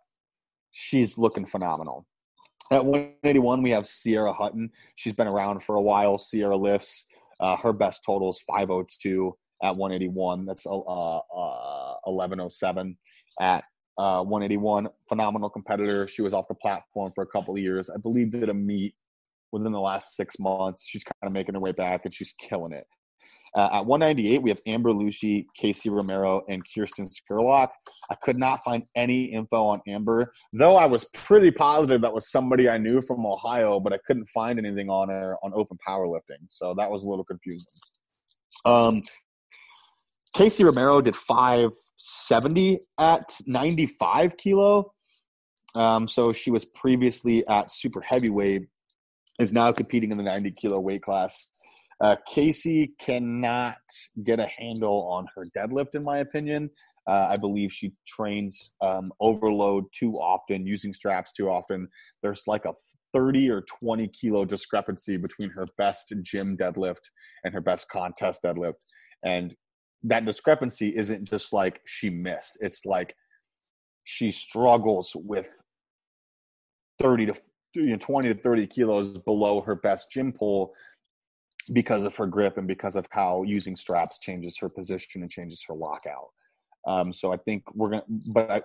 [0.70, 2.06] she's looking phenomenal.
[2.72, 4.70] At 181, we have Sierra Hutton.
[4.94, 6.18] She's been around for a while.
[6.18, 7.06] Sierra lifts.
[7.40, 10.44] Uh, her best total is 502 at 181.
[10.44, 11.20] That's uh, uh,
[12.04, 12.96] 1107
[13.40, 13.64] at
[13.98, 14.88] uh, 181.
[15.09, 16.06] Phenomenal competitor.
[16.06, 17.90] She was off the platform for a couple of years.
[17.90, 18.94] I believe did a meet
[19.52, 20.87] within the last six months.
[20.87, 22.87] She's kind of making her way back and she's killing it.
[23.56, 27.68] Uh, at 198, we have Amber Lucci, Casey Romero, and Kirsten Skurlock.
[28.10, 32.30] I could not find any info on Amber, though I was pretty positive that was
[32.30, 36.46] somebody I knew from Ohio, but I couldn't find anything on her on open powerlifting.
[36.48, 37.66] So that was a little confusing.
[38.64, 39.02] Um,
[40.34, 44.92] Casey Romero did 570 at 95 kilo.
[45.74, 48.62] Um, so she was previously at super heavyweight,
[49.38, 51.48] is now competing in the 90 kilo weight class.
[52.00, 53.76] Uh, Casey cannot
[54.24, 56.70] get a handle on her deadlift, in my opinion.
[57.06, 61.88] Uh, I believe she trains um, overload too often, using straps too often.
[62.22, 62.72] There's like a
[63.12, 67.10] 30 or 20 kilo discrepancy between her best gym deadlift
[67.44, 68.74] and her best contest deadlift.
[69.22, 69.54] And
[70.02, 73.14] that discrepancy isn't just like she missed, it's like
[74.04, 75.48] she struggles with
[76.98, 77.34] 30 to
[77.74, 80.72] you know, 20 to 30 kilos below her best gym pull
[81.72, 85.64] because of her grip and because of how using straps changes her position and changes
[85.68, 86.28] her lockout.
[86.87, 88.62] Um, so I think we're gonna, but I,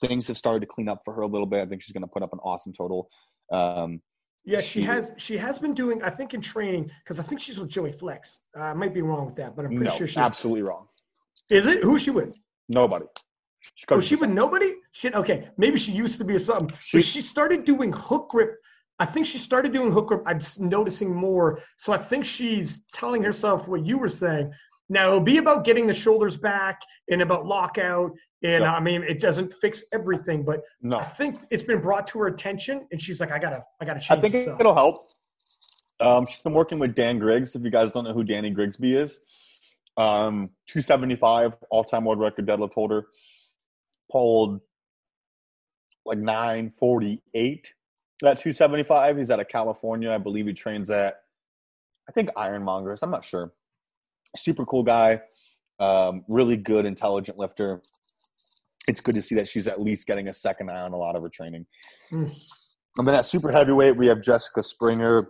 [0.00, 1.60] things have started to clean up for her a little bit.
[1.60, 3.08] I think she's gonna put up an awesome total.
[3.50, 4.00] Um,
[4.44, 5.12] yeah, she, she, has.
[5.16, 6.02] She has been doing.
[6.02, 8.40] I think in training because I think she's with Joey Flex.
[8.56, 10.86] Uh, I might be wrong with that, but I'm pretty no, sure she's absolutely wrong.
[11.50, 11.82] Is it?
[11.82, 12.32] Who is she with?
[12.68, 13.06] Nobody.
[13.74, 14.74] She oh, she with nobody?
[14.92, 15.14] Shit.
[15.14, 16.76] Okay, maybe she used to be a something.
[16.82, 18.56] She, but she started doing hook grip
[19.00, 20.22] I think she started doing hook grip.
[20.26, 21.60] I'm noticing more.
[21.78, 24.52] So I think she's telling herself what you were saying.
[24.90, 28.12] Now it'll be about getting the shoulders back and about lockout.
[28.42, 30.98] And I mean, it doesn't fix everything, but no.
[30.98, 34.00] I think it's been brought to her attention, and she's like, "I gotta, I gotta
[34.00, 35.10] change." I think it'll help.
[36.00, 37.54] Um, she's been working with Dan Griggs.
[37.54, 39.20] If you guys don't know who Danny Grigsby is,
[39.98, 43.06] um, 275 all-time world record deadlift holder,
[44.10, 44.60] pulled
[46.06, 47.74] like 948
[48.28, 49.16] at 275.
[49.16, 50.10] He's out of California.
[50.10, 51.16] I believe he trains at,
[52.08, 53.00] I think, Ironmongers.
[53.02, 53.52] I'm not sure.
[54.36, 55.20] Super cool guy.
[55.78, 57.82] Um, really good, intelligent lifter.
[58.86, 61.16] It's good to see that she's at least getting a second eye on a lot
[61.16, 61.66] of her training.
[62.12, 62.34] Mm.
[62.98, 65.28] And then at super heavyweight, we have Jessica Springer.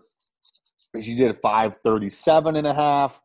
[1.01, 3.22] She did 537 and a half.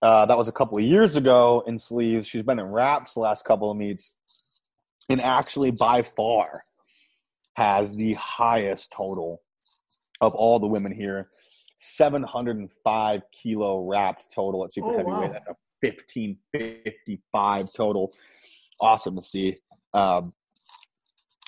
[0.00, 2.28] Uh, that was a couple of years ago in sleeves.
[2.28, 4.12] She's been in wraps the last couple of meets,
[5.08, 6.64] and actually by far
[7.54, 9.42] has the highest total
[10.20, 11.30] of all the women here.
[11.76, 15.30] 705 kilo wrapped total at super Oh, heavyweight.
[15.30, 15.32] wow.
[15.32, 18.12] That's a 1555 total.
[18.80, 19.56] Awesome to see.
[19.92, 20.32] Um,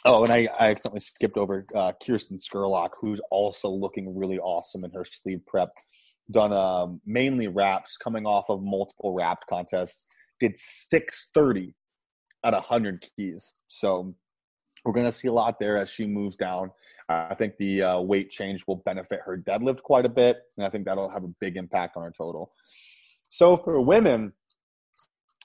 [0.05, 4.85] oh, and I, I accidentally skipped over uh, Kirsten Skurlock, who's also looking really awesome
[4.85, 5.71] in her sleeve prep.
[6.31, 10.07] Done um, mainly wraps, coming off of multiple wrapped contests.
[10.41, 11.75] Did 630
[12.45, 13.55] at 100 keys.
[13.69, 14.15] So
[14.87, 16.71] we're going to see a lot there as she moves down.
[17.09, 20.71] I think the uh, weight change will benefit her deadlift quite a bit, and I
[20.71, 22.53] think that'll have a big impact on her total.
[23.29, 24.33] So for women,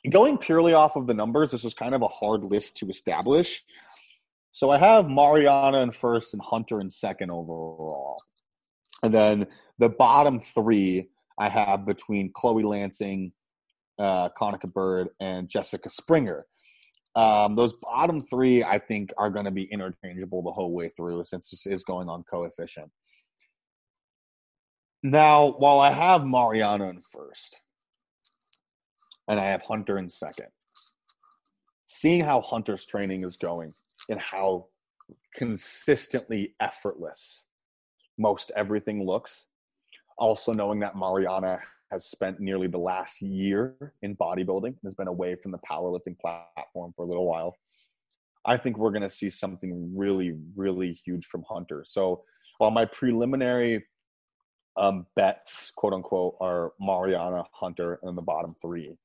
[0.10, 3.64] going purely off of the numbers, this was kind of a hard list to establish.
[4.52, 8.18] So I have Marianna in first and Hunter in second overall.
[9.04, 9.48] And then
[9.80, 13.32] the bottom three I have between Chloe Lansing,
[13.98, 16.46] uh, Konica Bird, and Jessica Springer.
[17.16, 21.24] Um, those bottom three, I think, are going to be interchangeable the whole way through
[21.26, 22.90] since this is going on coefficient.
[25.04, 27.60] Now, while I have Marianna in first
[29.28, 30.48] and I have Hunter in second,
[31.86, 33.74] seeing how Hunter's training is going
[34.10, 34.68] and how
[35.36, 37.48] consistently effortless
[38.18, 39.48] most everything looks,
[40.18, 41.60] also knowing that Marianna
[41.92, 46.94] has spent nearly the last year in bodybuilding, has been away from the powerlifting platform
[46.96, 47.58] for a little while.
[48.46, 51.84] I think we're going to see something really, really huge from Hunter.
[51.86, 52.24] So
[52.58, 53.86] while my preliminary
[54.78, 58.96] um, bets, quote unquote, are Marianna, Hunter, and the bottom three,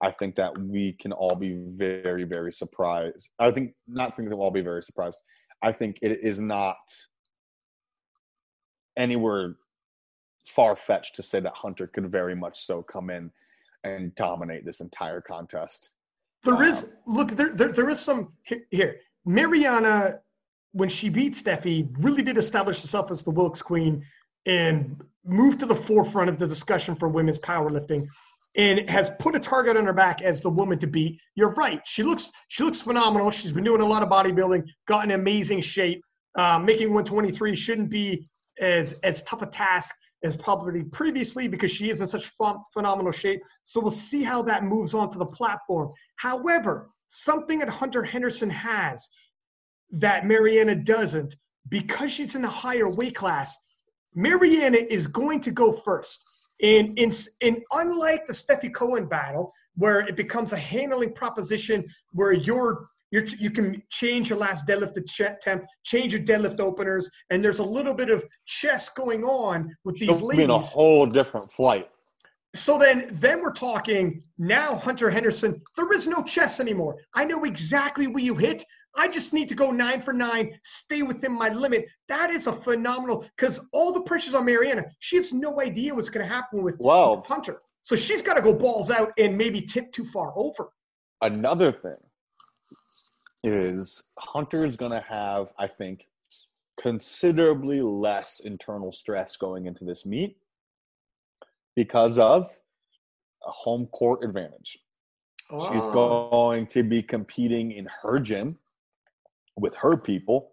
[0.00, 3.28] I think that we can all be very, very surprised.
[3.38, 5.18] I think not think that we'll all be very surprised.
[5.62, 6.76] I think it is not
[8.96, 9.56] anywhere
[10.48, 13.30] far fetched to say that Hunter could very much so come in
[13.84, 15.90] and dominate this entire contest.
[16.42, 18.96] There is look there, there there is some here, here.
[19.24, 20.20] Marianna
[20.72, 24.04] when she beat Stefi really did establish herself as the Wilks Queen
[24.46, 28.06] and moved to the forefront of the discussion for women's powerlifting
[28.56, 31.20] and has put a target on her back as the woman to beat.
[31.34, 31.80] You're right.
[31.84, 33.30] She looks she looks phenomenal.
[33.30, 36.02] She's been doing a lot of bodybuilding, got in amazing shape.
[36.34, 38.28] Uh, making 123 shouldn't be
[38.60, 39.94] as as tough a task
[40.24, 43.40] as probably previously because she is in such ph- phenomenal shape.
[43.64, 45.92] So we'll see how that moves on to the platform.
[46.16, 49.08] However, something that Hunter Henderson has
[49.90, 51.34] that Marianna doesn't,
[51.68, 53.56] because she's in the higher weight class,
[54.14, 56.22] Marianna is going to go first.
[56.60, 62.32] And, in, and unlike the Stefi Cohen battle, where it becomes a handling proposition where
[62.32, 67.10] you're you're, you can change your last deadlift to ch- temp, change your deadlift openers,
[67.30, 71.06] and there's a little bit of chess going on with these It'll in a whole
[71.06, 71.88] different flight.
[72.54, 75.60] So then, then we're talking now, Hunter Henderson.
[75.76, 76.96] There is no chess anymore.
[77.14, 78.64] I know exactly where you hit.
[78.96, 81.86] I just need to go nine for nine, stay within my limit.
[82.08, 84.86] That is a phenomenal because all the pressure's on Marianna.
[84.98, 87.22] She has no idea what's going to happen with Wow.
[87.26, 87.60] Hunter.
[87.82, 90.70] So she's got to go balls out and maybe tip too far over.
[91.20, 91.96] Another thing
[93.44, 96.06] is Hunter's going to have, I think,
[96.80, 100.36] considerably less internal stress going into this meet
[101.76, 102.50] because of
[103.46, 104.78] a home court advantage.
[105.50, 105.92] Oh, She's Oh.
[105.92, 108.58] going to be competing in her gym
[109.56, 110.52] with her people.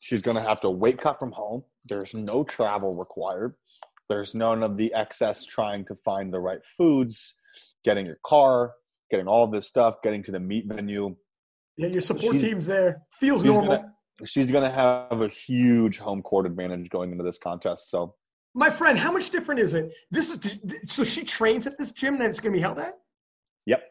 [0.00, 1.64] She's going to have to weight cut from home.
[1.86, 3.54] There's no travel required.
[4.08, 7.36] There's none of the excess trying to find the right foods,
[7.84, 8.74] getting your car,
[9.10, 11.16] getting all this stuff, getting to the meet venue.
[11.76, 13.02] Yeah, your support She's- team's there.
[13.18, 13.76] Feels she's normal.
[13.76, 13.90] gonna-
[14.24, 17.90] She's going to have a huge home court advantage going into this contest.
[17.90, 18.14] So,
[18.54, 19.92] My friend, how much different is it?
[20.12, 22.94] This is so she trains at this gym that it's going to be held at.
[23.66, 23.82] yep.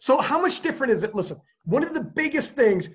[0.00, 1.14] So how much different is it?
[1.14, 2.88] Listen, one of the biggest things,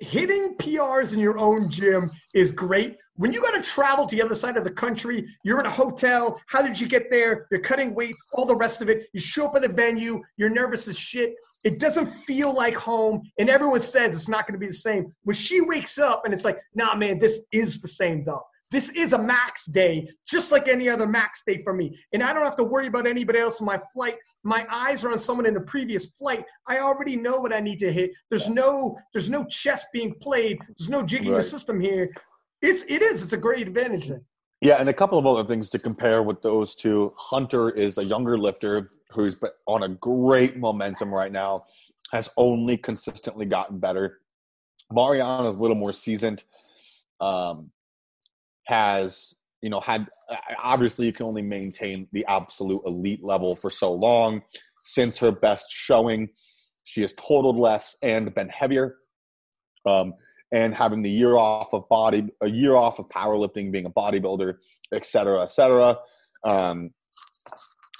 [0.00, 2.96] hitting PRs in your own gym is great.
[3.16, 5.70] When you got to travel to the other side of the country, you're in a
[5.70, 6.40] hotel.
[6.46, 7.46] How did you get there?
[7.50, 9.08] You're cutting weight, all the rest of it.
[9.12, 11.34] You show up at the venue, you're nervous as shit.
[11.62, 15.14] It doesn't feel like home, and everyone says it's not going to be the same.
[15.24, 18.42] When she wakes up and it's like, nah, man, this is the same though.
[18.70, 21.98] This is a max day, just like any other max day for me.
[22.12, 24.16] And I don't have to worry about anybody else in my flight.
[24.44, 26.44] My eyes are on someone in the previous flight.
[26.68, 28.12] I already know what I need to hit.
[28.28, 30.58] There's no there's no chess being played.
[30.78, 31.38] There's no jigging Right.
[31.38, 32.10] the system here.
[32.62, 33.24] It's it is.
[33.24, 34.24] It's a great advantage then.
[34.60, 37.12] Yeah, and a couple of other things to compare with those two.
[37.16, 39.34] Hunter is a younger lifter who's
[39.66, 41.64] on a great momentum right now,
[42.12, 44.20] has only consistently gotten better.
[44.92, 46.44] Marianna is a little more seasoned,
[47.20, 47.70] um,
[48.64, 50.06] has you know, had
[50.62, 54.42] obviously you can only maintain the absolute elite level for so long.
[54.82, 56.30] Since her best showing,
[56.84, 58.96] she has totaled less and been heavier.
[59.86, 60.14] Um,
[60.52, 64.54] and having the year off of body, a year off of powerlifting, being a bodybuilder,
[64.92, 65.96] et cetera, et cetera.
[66.44, 66.90] Um,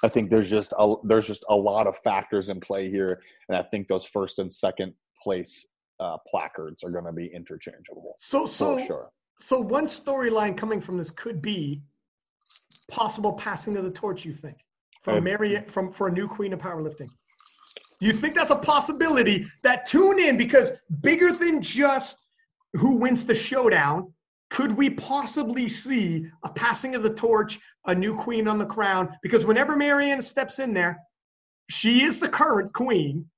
[0.02, 3.56] I think there's just a, there's just a lot of factors in play here, and
[3.56, 5.66] I think those first and second place
[6.00, 8.16] uh, placards are going to be interchangeable.
[8.18, 9.11] So, so sure.
[9.41, 11.82] So one storyline coming from this could be
[12.91, 14.24] possible passing of the torch.
[14.24, 14.59] You think
[15.03, 17.09] from um, Mary from for a new queen of powerlifting?
[18.01, 19.47] You think that's a possibility?
[19.62, 22.22] That tune in because bigger than just
[22.74, 24.12] who wins the showdown.
[24.51, 29.16] Could we possibly see a passing of the torch, a new queen on the crown?
[29.22, 30.99] Because whenever Marianne steps in there,
[31.68, 33.30] she is the current queen,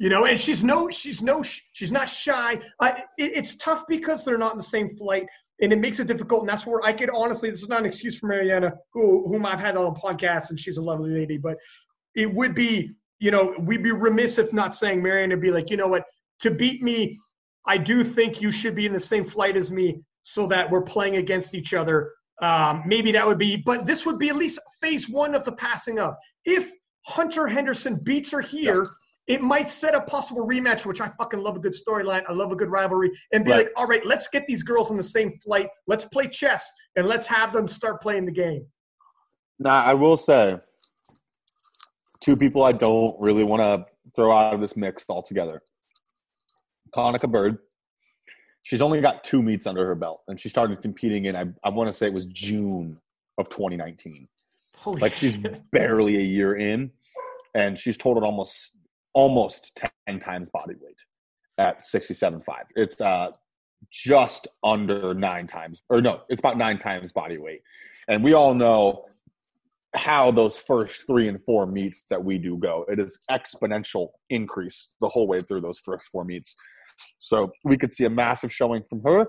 [0.00, 2.58] you know, and she's no, she's no, she's not shy.
[2.80, 5.26] Uh, it, it's tough because they're not in the same flight,
[5.60, 6.40] and it makes it difficult.
[6.40, 9.46] And that's where I could honestly, this is not an excuse for Marianna, who whom
[9.46, 11.56] I've had on the podcast, and she's a lovely lady, but
[12.16, 12.90] it would be,
[13.20, 16.04] you know, we'd be remiss if not saying Marianna would be like, you know what,
[16.40, 17.16] to beat me
[17.66, 20.82] I do think you should be in the same flight as me so that we're
[20.82, 22.12] playing against each other.
[22.42, 25.52] Um, maybe that would be, but this would be at least phase one of the
[25.52, 26.14] passing of.
[26.44, 26.72] If
[27.06, 28.90] Hunter Henderson beats her here.
[29.30, 32.22] It might set a possible rematch, which I fucking love a good storyline.
[32.28, 33.66] I love a good rivalry, and be right.
[33.66, 35.68] like, all right, let's get these girls in the same flight.
[35.86, 38.66] Let's play chess and let's have them start playing the game.
[39.60, 40.58] Now, I will say,
[42.20, 45.62] two people I don't really want to throw out of this mix altogether.
[46.92, 47.58] Konica Bird.
[48.64, 51.68] She's only got two meets under her belt, and she started competing in I, I
[51.68, 52.98] want to say it was June
[53.38, 54.26] of 2019.
[54.76, 55.36] Holy like she's
[55.72, 56.90] barely a year in,
[57.54, 58.76] and she's totaled almost
[59.14, 60.96] almost 10 times body weight
[61.58, 62.42] at 67.5.
[62.76, 63.30] It's uh
[63.90, 67.62] just under nine times, or no, it's about nine times body weight.
[68.08, 69.06] And we all know
[69.94, 72.84] how those first three and four meets that we do go.
[72.88, 76.54] It is exponential increase the whole way through those first four meets.
[77.18, 79.26] So we could see a massive showing from her.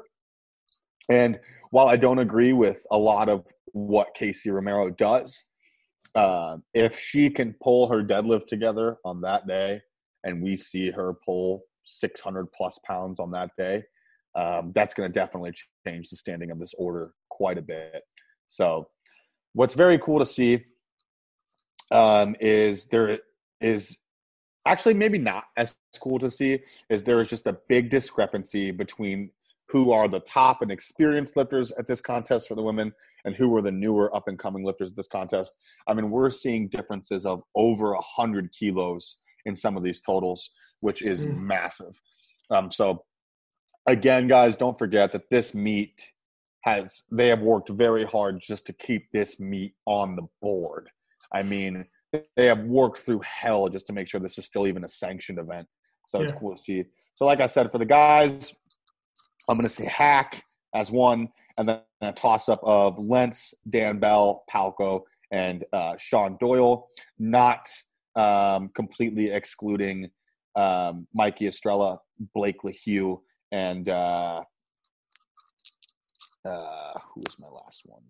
[1.10, 1.40] And
[1.72, 5.46] while I don't agree with a lot of what Casey Romero does,
[6.16, 9.82] uh, if she can pull her deadlift together on that day,
[10.24, 13.84] and we see her pull 600 plus pounds on that day,
[14.36, 15.54] um, that's going to definitely
[15.86, 18.04] change the standing of this order quite a bit.
[18.48, 18.88] So,
[19.54, 20.64] what's very cool to see
[21.92, 23.20] um, is there
[23.60, 23.98] is
[24.66, 26.60] actually maybe not as cool to see
[26.90, 29.32] is there is just a big discrepancy between
[29.72, 32.92] who are the top and experienced lifters at this contest for the women
[33.26, 35.56] and who are the newer up and coming lifters at this contest
[35.88, 41.02] i mean we're seeing differences of over 100 kilos in some of these totals which
[41.02, 41.38] is mm.
[41.38, 42.00] massive
[42.52, 43.04] um, so
[43.88, 46.10] again guys don't forget that this meet
[46.64, 50.90] has they have worked very hard just to keep this meet on the board
[51.34, 51.86] i mean
[52.36, 55.40] they have worked through hell just to make sure this is still even a sanctioned
[55.40, 55.68] event.
[56.08, 56.24] So yeah.
[56.26, 56.84] it's cool to see.
[57.16, 58.54] So, like I said, for the guys,
[59.50, 60.42] I'm going to say Haack
[60.74, 66.38] as one, and then a toss up of Lentz, Dan Bell, Palko, and uh, Sean
[66.40, 66.88] Doyle,
[67.20, 67.70] not
[68.16, 70.10] um, completely excluding
[70.56, 72.00] um, Mikey Estrella,
[72.34, 73.22] Blake Lehew,
[73.52, 74.42] and uh,
[76.46, 78.04] uh, who was my last one?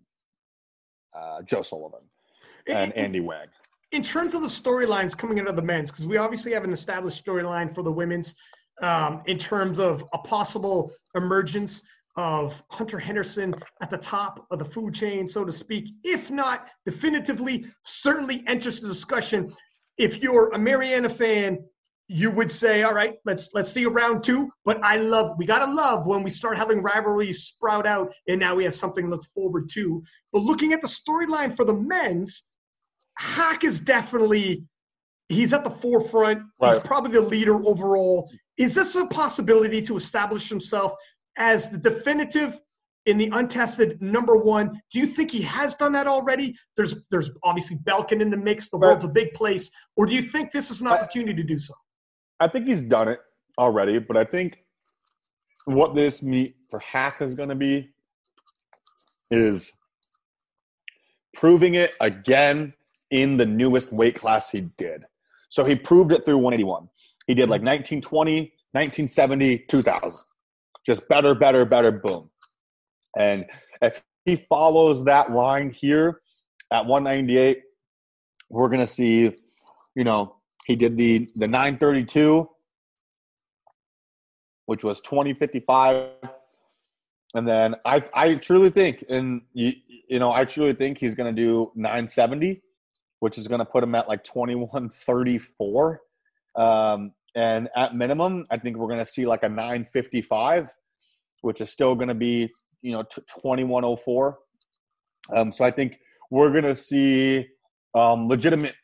[1.14, 2.00] Uh, Joe Sullivan
[2.68, 3.48] and Andy Wag
[3.92, 6.72] in terms of the storylines coming out of the men's, because we obviously have an
[6.72, 8.34] established storyline for the women's
[8.82, 11.82] um, in terms of a possible emergence
[12.16, 16.66] of Hunter Henderson at the top of the food chain, so to speak, if not
[16.84, 19.54] definitively, certainly enters the discussion.
[19.96, 21.58] If you're a Marianna fan,
[22.08, 24.50] you would say, all right, let's let's see a round two.
[24.64, 28.54] But I love we gotta love when we start having rivalries sprout out and now
[28.54, 30.02] we have something to look forward to.
[30.32, 32.44] But looking at the storyline for the men's,
[33.18, 34.64] Haack is definitely
[35.28, 36.42] he's at the forefront.
[36.60, 36.74] Right.
[36.74, 38.30] He's probably the leader overall.
[38.58, 40.92] Is this a possibility to establish himself
[41.36, 42.60] as the definitive
[43.06, 44.80] in the untested number one?
[44.92, 46.54] Do you think he has done that already?
[46.76, 48.68] There's there's obviously Belkin in the mix.
[48.68, 49.70] The world's a big place.
[49.96, 51.74] Or do you think this is an opportunity to do so?
[52.40, 53.20] I think he's done it
[53.58, 54.58] already, but I think
[55.64, 57.90] what this meet for Haack is going to be
[59.30, 59.72] is
[61.34, 62.74] proving it again
[63.10, 65.04] in the newest weight class he did.
[65.48, 66.88] So he proved it through 181.
[67.32, 68.40] He did like 1920,
[68.72, 70.20] 1970, 2000.
[70.84, 72.28] Just better, better, better, boom.
[73.16, 73.46] And
[73.80, 76.20] if he follows that line here
[76.70, 77.62] at 198,
[78.50, 79.32] we're going to see,
[79.94, 82.50] you know, he did the the 932
[84.66, 86.10] which was 2055
[87.32, 89.72] and then I I truly think and you,
[90.06, 92.60] you know, I truly think he's going to do 970,
[93.20, 96.00] which is going to put him at like 2134.
[96.56, 100.68] Um, and at minimum, I think we're going to see like a 955,
[101.40, 102.50] which is still going to be,
[102.82, 104.38] you know, 2104.
[105.34, 105.98] Um, so I think
[106.30, 107.46] we're going to see
[107.94, 108.74] um, legitimate,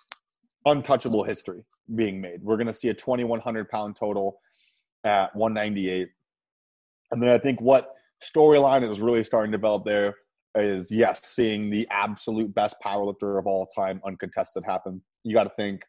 [0.64, 2.42] untouchable history being made.
[2.42, 4.38] We're going to see a 2,100 pound total
[5.04, 6.08] at 198.
[7.10, 10.14] And then I think what storyline is really starting to develop there
[10.54, 15.02] is yes, seeing the absolute best powerlifter of all time uncontested happen.
[15.24, 15.82] You got to think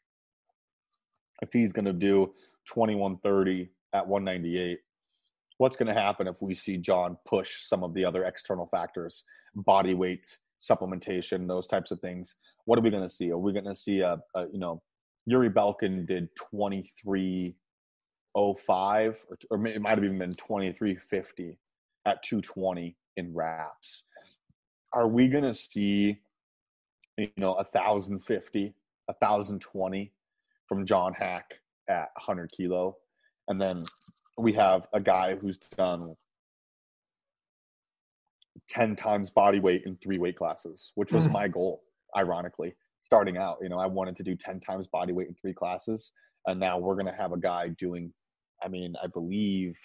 [1.41, 2.33] if he's going to do
[2.73, 4.79] 2130 at 198,
[5.57, 9.25] what's going to happen if we see John push some of the other external factors,
[9.55, 10.25] body weight,
[10.59, 12.35] supplementation, those types of things?
[12.65, 13.31] What are we going to see?
[13.31, 14.81] Are we going to see a, a you know,
[15.25, 21.57] Yuri Belkin did 2305 or, or it might have even been 2350
[22.05, 24.03] at 220 in wraps.
[24.93, 26.19] Are we going to see,
[27.17, 28.73] you know, 1,050,
[29.05, 30.11] 1,020
[30.67, 31.59] from John Haack
[31.89, 32.95] at 100 kilo?
[33.47, 33.85] And then
[34.37, 36.15] we have a guy who's done
[38.69, 41.31] 10 times body weight in three weight classes, which was mm.
[41.31, 41.81] my goal,
[42.15, 42.75] ironically,
[43.05, 43.57] starting out.
[43.61, 46.11] You know, I wanted to do 10 times body weight in three classes.
[46.47, 48.13] And now we're going to have a guy doing,
[48.63, 49.77] I mean, I believe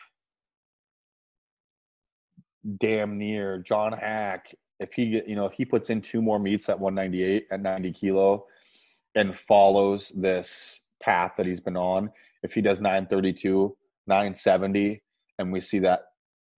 [2.79, 4.55] damn near John Haack.
[4.81, 7.93] If he you know if he puts in two more meets at 198 at 90
[7.93, 8.47] kilo
[9.15, 12.11] and follows this path that he's been on,
[12.43, 13.77] if he does 932,
[14.07, 15.03] 970,
[15.39, 16.01] and we see that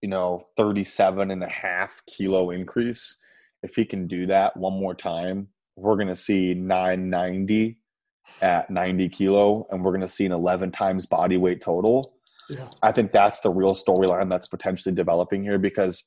[0.02, 3.18] you know 37 and a half kilo increase,
[3.62, 7.78] if he can do that one more time, we're gonna see 990
[8.42, 12.16] at 90 kilo, and we're gonna see an 11 times body weight total
[12.48, 12.68] yeah.
[12.82, 16.04] I think that's the real storyline that's potentially developing here because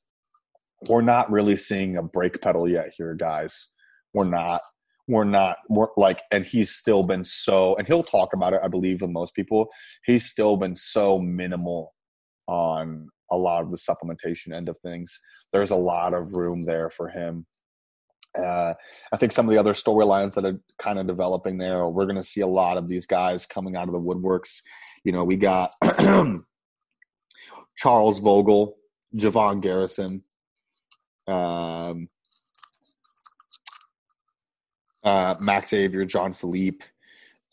[0.88, 3.68] we're not really seeing a brake pedal yet here, guys.
[4.14, 4.62] We're not.
[5.10, 5.58] We're not.
[5.68, 9.10] We're like, and he's still been so, and he'll talk about it, I believe, with
[9.10, 9.68] most people.
[10.06, 11.94] He's still been so minimal
[12.48, 15.20] on a lot of the supplementation end of things.
[15.52, 17.46] There's a lot of room there for him.
[18.38, 18.74] Uh,
[19.12, 22.16] I think some of the other storylines that are kind of developing there, we're going
[22.16, 24.62] to see a lot of these guys coming out of the woodworks
[25.04, 25.74] you know, we got
[27.78, 28.76] Charles Vogel,
[29.16, 30.24] Javon Garrison,
[31.28, 32.10] um,
[35.04, 36.86] uh, Max Xavier, John Philippe,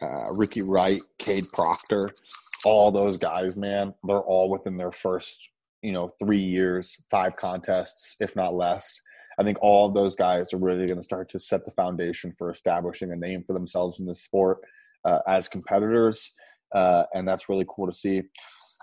[0.03, 2.09] uh, Ricky Wright, Cade Proctor,
[2.65, 5.51] all those guys, man, they're all within their first,
[5.83, 9.01] you know, three years, five contests, if not less.
[9.39, 12.33] I think all of those guys are really going to start to set the foundation
[12.37, 14.59] for establishing a name for themselves in the sport
[15.05, 16.33] uh, as competitors
[16.75, 18.23] uh, and that's really cool to see.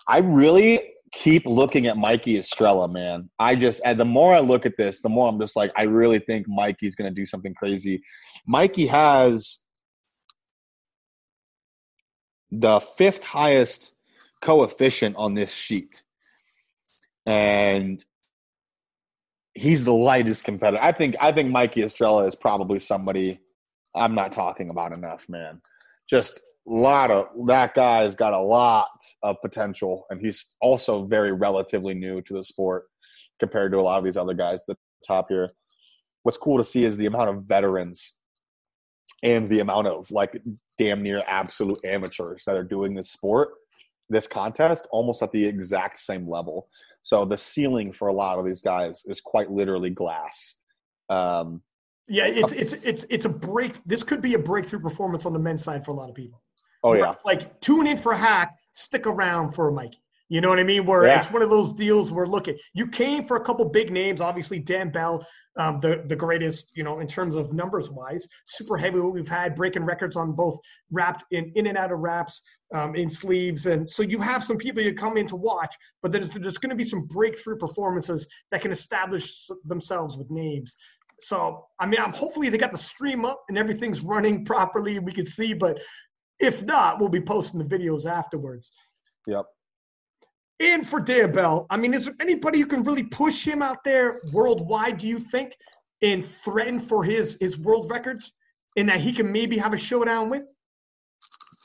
[0.07, 3.29] I really keep looking at Mikey Estrella, man.
[3.39, 5.83] I just, and the more I look at this, the more I'm just like, I
[5.83, 8.01] really think Mikey's going to do something crazy.
[8.47, 9.59] Mikey has
[12.51, 13.93] the fifth highest
[14.41, 16.03] coefficient on this sheet.
[17.25, 18.03] And
[19.53, 20.83] he's the lightest competitor.
[20.83, 23.39] I think I think Mikey Estrella is probably somebody
[23.95, 25.61] I'm not talking about enough, man.
[26.09, 28.89] Just lot of that guy's got a lot
[29.21, 32.85] of potential and he's also very relatively new to the sport
[33.39, 35.49] compared to a lot of these other guys at the top here
[36.23, 38.13] what's cool to see is the amount of veterans
[39.23, 40.41] and the amount of like
[40.77, 43.49] damn near absolute amateurs that are doing this sport
[44.09, 46.69] this contest almost at the exact same level
[47.01, 50.55] so the ceiling for a lot of these guys is quite literally glass
[51.09, 51.61] um,
[52.07, 53.81] yeah, it's it's it's it's a break.
[53.85, 56.41] This could be a breakthrough performance on the men's side for a lot of people.
[56.83, 57.15] Oh yeah.
[57.25, 59.99] like tune in for a Haack, stick around for a Mikey.
[60.29, 60.85] You know what I mean?
[60.85, 61.17] Where yeah.
[61.17, 64.19] it's one of those deals where look at you came for a couple big names,
[64.19, 65.25] obviously Dan Bell,
[65.57, 68.99] um, the the greatest, you know, in terms of numbers wise, super heavy.
[68.99, 70.57] What we've had breaking records on both
[70.91, 72.41] wrapped in in and out of wraps,
[72.73, 76.11] um, in sleeves, and so you have some people you come in to watch, but
[76.11, 80.77] there's there's going to be some breakthrough performances that can establish themselves with names.
[81.19, 84.99] So I mean, I'm hopefully they got the stream up and everything's running properly.
[84.99, 85.79] We can see, but
[86.39, 88.71] if not, we'll be posting the videos afterwards.
[89.27, 89.45] Yep.
[90.59, 93.83] And for Dan Bell, I mean, is there anybody who can really push him out
[93.83, 95.57] there worldwide, do you think,
[96.01, 98.33] and threaten for his his world records
[98.77, 100.43] and that he can maybe have a showdown with?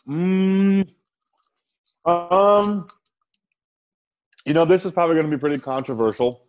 [0.08, 0.88] Mm,
[2.06, 2.86] um,
[4.46, 6.46] you know, this is probably going to be pretty controversial.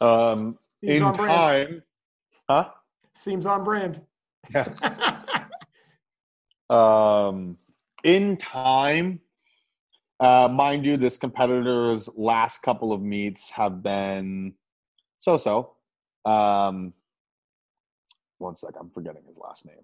[0.00, 1.82] Um, Seems in time,
[2.48, 2.70] huh?
[3.14, 4.00] Seems on brand.
[4.54, 5.44] Yeah.
[6.70, 7.56] Um,
[8.04, 9.20] in time,
[10.20, 14.54] uh, mind you, this competitor's last couple of meets have been
[15.18, 15.74] so-so.
[16.24, 16.92] Um,
[18.38, 19.76] one sec, I'm forgetting his last name.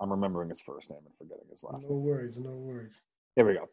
[0.00, 1.90] I'm remembering his first name and forgetting his last name.
[1.90, 2.04] No name.
[2.04, 2.92] worries, no worries.
[3.34, 3.68] Here we go.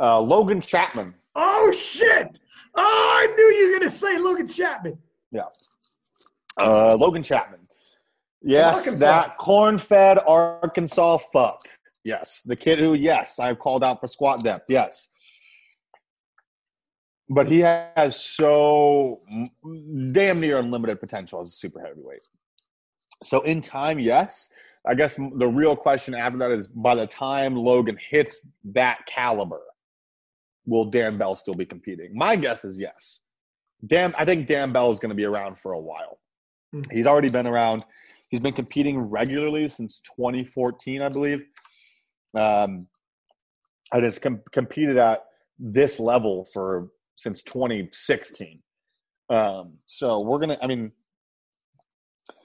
[0.00, 1.14] Uh, Logan Chapman.
[1.34, 2.40] Oh shit!
[2.74, 4.98] Oh, I knew you were gonna say Logan Chapman.
[5.30, 5.44] Yeah.
[6.58, 7.60] Uh, Logan Chapman.
[8.40, 11.68] Yes, that corn-fed Arkansas fuck.
[12.06, 14.66] Yes, the kid who, yes, I've called out for squat depth.
[14.68, 15.08] Yes,
[17.28, 19.22] but he has so
[20.12, 22.24] damn near unlimited potential as a super heavyweight.
[23.24, 24.48] So in time, yes.
[24.86, 29.62] I guess the real question after that is by the time Logan hits that caliber,
[30.64, 32.16] will Dan Bell still be competing?
[32.16, 33.18] My guess is yes.
[33.84, 36.20] Dan, I think Dan Bell is going to be around for a while.
[36.72, 36.82] Hmm.
[36.92, 37.82] He's already been around.
[38.28, 41.44] He's been competing regularly since 2014, I believe.
[42.34, 42.86] Um,
[43.92, 45.24] and has com- competed at
[45.58, 48.60] this level for since 2016.
[49.28, 50.58] Um, so we're gonna.
[50.62, 50.92] I mean,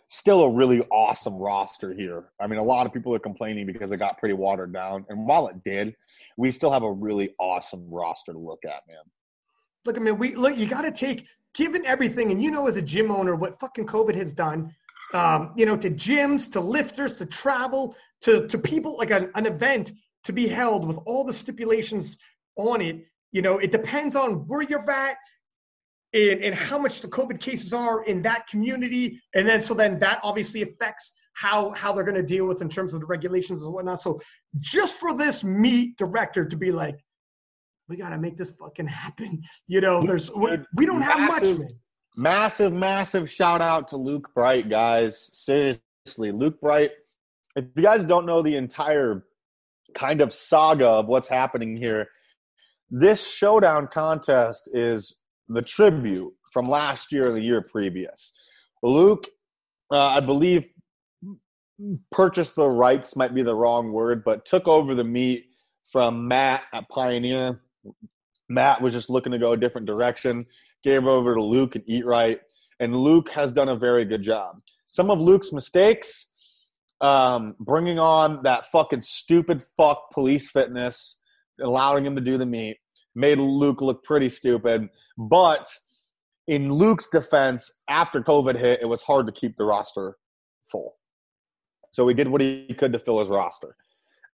[0.07, 2.25] still a really awesome roster here.
[2.39, 5.27] I mean, a lot of people are complaining because it got pretty watered down, and
[5.27, 5.95] while it did,
[6.37, 9.03] we still have a really awesome roster to look at, man.
[9.85, 10.57] Look, I mean, we look.
[10.57, 13.85] You got to take, given everything, and you know, as a gym owner, what fucking
[13.85, 14.73] COVID has done.
[15.13, 19.45] Um, you know, to gyms, to lifters, to travel, to to people like an, an
[19.45, 19.91] event
[20.23, 22.17] to be held with all the stipulations
[22.55, 23.05] on it.
[23.31, 25.17] You know, it depends on where you're at
[26.13, 29.99] and, and how much the COVID cases are in that community, and then so then
[29.99, 33.63] that obviously affects how how they're going to deal with in terms of the regulations
[33.63, 34.01] and whatnot.
[34.01, 34.19] So
[34.59, 36.97] just for this meet director to be like,
[37.87, 39.41] we got to make this fucking happen.
[39.67, 41.67] You know, there's we, we don't have much, man.
[42.15, 45.29] Massive, massive shout out to Luke Bright, guys.
[45.33, 46.91] Seriously, Luke Bright.
[47.55, 49.25] If you guys don't know the entire
[49.95, 52.07] kind of saga of what's happening here,
[52.89, 55.15] this showdown contest is
[55.47, 58.33] the tribute from last year and the year previous.
[58.83, 59.27] Luke,
[59.91, 60.65] uh, I believe,
[62.11, 65.45] purchased the rights, might be the wrong word, but took over the meet
[65.87, 67.61] from Matt at Pioneer.
[68.49, 70.45] Matt was just looking to go a different direction
[70.83, 72.39] gave over to Luke and Eat Right,
[72.79, 74.61] and Luke has done a very good job.
[74.87, 76.31] Some of Luke's mistakes,
[76.99, 81.17] um, bringing on that fucking stupid fuck police fitness,
[81.61, 82.77] allowing him to do the meet,
[83.15, 84.89] made Luke look pretty stupid.
[85.17, 85.65] But
[86.47, 90.17] in Luke's defense, after COVID hit, it was hard to keep the roster
[90.71, 90.95] full.
[91.91, 93.75] So he did what he could to fill his roster.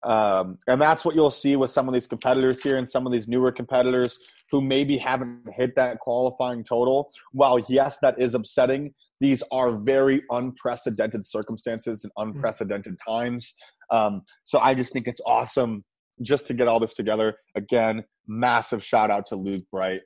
[0.06, 3.12] Um, and that's what you'll see with some of these competitors here and some of
[3.12, 4.18] these newer competitors
[4.52, 7.10] who maybe haven't hit that qualifying total.
[7.32, 13.54] While, yes, that is upsetting, these are very unprecedented circumstances and unprecedented times.
[13.90, 15.84] Um, so I just think it's awesome
[16.22, 17.34] just to get all this together.
[17.56, 20.02] Again, massive shout out to Luke Bright.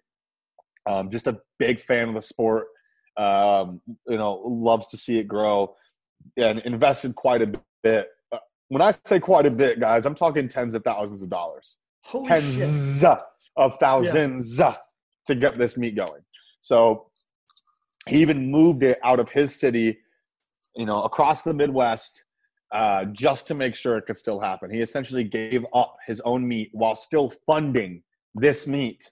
[0.87, 2.69] Um, just a big fan of the sport.
[3.19, 5.75] Um, you know, loves to see it grow
[6.39, 8.09] and invested quite a bit.
[8.71, 12.29] When I say quite a bit, guys, I'm talking tens of thousands of dollars Holy
[12.29, 12.59] shit.
[12.59, 13.05] tens
[13.57, 16.23] of thousands to get this meet going.
[16.61, 17.07] So
[18.09, 19.99] he even moved it out of his city,
[20.77, 22.23] you know, across the Midwest,
[22.73, 24.71] uh, just to make sure it could still happen.
[24.71, 28.05] He essentially gave up his own meet while still funding
[28.37, 29.11] this meet,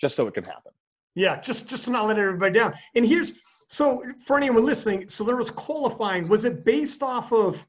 [0.00, 0.72] just so it could happen.
[1.14, 2.74] Yeah, just just to not let everybody down.
[2.94, 3.34] And here's
[3.68, 6.26] so for anyone listening, so there was qualifying.
[6.28, 7.66] Was it based off of,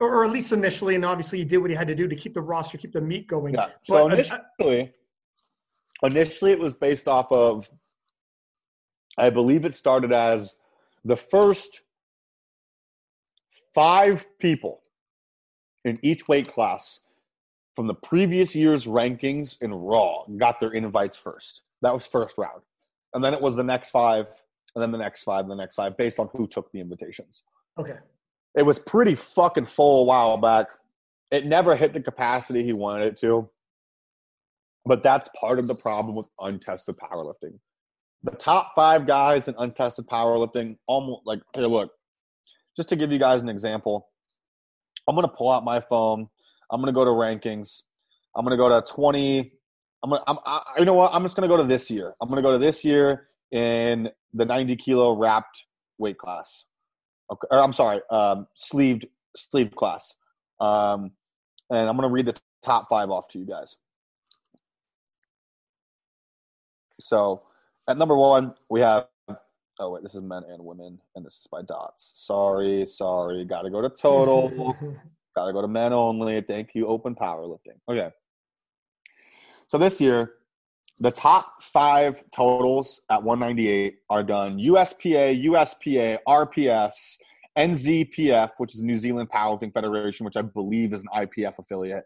[0.00, 2.16] or, or at least initially, and obviously he did what he had to do to
[2.16, 3.54] keep the roster, keep the meat going.
[3.54, 3.68] Yeah.
[3.84, 4.92] So But, uh, initially,
[6.02, 7.68] initially it was based off of,
[9.16, 10.56] I believe it started as
[11.04, 11.82] the first
[13.74, 14.82] five people
[15.84, 17.00] in each weight class
[17.74, 21.62] from the previous year's rankings in Raw got their invites first.
[21.82, 22.62] That was first round,
[23.14, 24.26] and then it was the next five,
[24.74, 27.44] and then the next five, and the next five, based on who took the invitations
[27.78, 27.96] Okay.
[28.56, 30.66] It was pretty fucking full a while back.
[31.30, 33.48] It never hit the capacity he wanted it to.
[34.84, 37.58] But that's part of the problem with untested powerlifting.
[38.24, 41.92] The top five guys in untested powerlifting, almost like here, look,
[42.76, 44.08] just to give you guys an example,
[45.06, 46.28] I'm gonna pull out my phone.
[46.70, 47.82] I'm gonna go to rankings.
[48.34, 49.52] I'm gonna go to 20.
[50.02, 51.12] I'm gonna, I'm, I, you know what?
[51.12, 52.14] I'm just gonna go to this year.
[52.20, 55.64] I'm gonna go to this year in the 90 kilo wrapped
[55.98, 56.64] weight class.
[57.30, 59.06] Okay, or I'm sorry, um, sleeved
[59.36, 60.14] sleeved class.
[60.60, 61.12] Um,
[61.70, 63.76] and I'm gonna read the top five off to you guys.
[67.00, 67.42] So
[67.88, 69.06] at number one, we have
[69.78, 72.12] oh wait, this is men and women, and this is by dots.
[72.16, 74.76] Sorry, sorry, gotta go to total.
[75.36, 76.40] Gotta go to men only.
[76.40, 77.78] Thank you, open powerlifting.
[77.88, 78.10] Okay.
[79.68, 80.32] So this year,
[81.00, 87.16] the top five totals at 198 are done USPA, USPA, RPS,
[87.56, 92.04] NZPF, which is New Zealand Powerlifting Federation, which I believe is an IPF affiliate,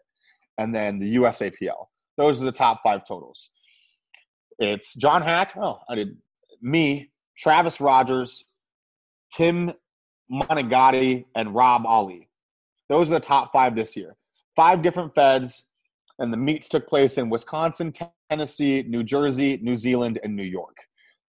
[0.57, 1.87] and then the USAPL.
[2.17, 3.49] Those are the top five totals.
[4.59, 5.57] It's John Haack.
[5.57, 6.17] Oh, I did
[6.61, 8.45] me, Travis Rogers,
[9.35, 9.73] Tim
[10.31, 12.29] Monegatti, and Rob Ali.
[12.89, 14.15] Those are the top five this year.
[14.55, 15.65] Five different feds,
[16.19, 17.91] and the meets took place in Wisconsin,
[18.33, 20.75] Tennessee, New Jersey, New Zealand, and New York.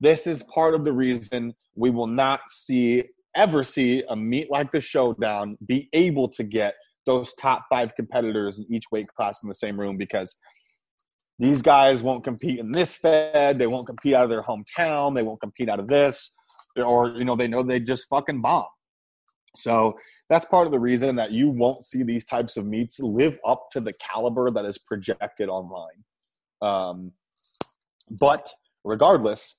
[0.00, 3.05] This is part of the reason we will not see
[3.36, 6.72] ever see a meet like the showdown be able to get
[7.05, 10.34] those top five competitors in each weight class in the same room because
[11.38, 13.59] these guys won't compete in this fed.
[13.59, 15.14] They won't compete out of their hometown.
[15.14, 16.30] They won't compete out of this.
[16.74, 18.64] Or you know they know they just fucking bomb.
[19.57, 19.98] So
[20.30, 23.66] that's part of the reason that you won't see these types of meets live up
[23.72, 26.02] to the caliber that is projected online
[26.64, 27.12] um,
[28.10, 28.52] but
[28.84, 29.56] regardless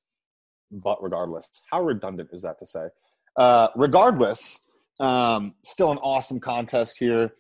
[0.72, 2.86] but regardless how redundant is that to say
[3.38, 4.68] uh, regardless
[5.00, 7.32] um, still an awesome contest here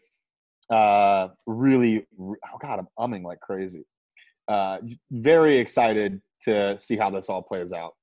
[0.70, 3.86] uh, really oh god i'm umming like crazy
[4.48, 4.78] uh,
[5.12, 7.94] very excited to see how this all plays out.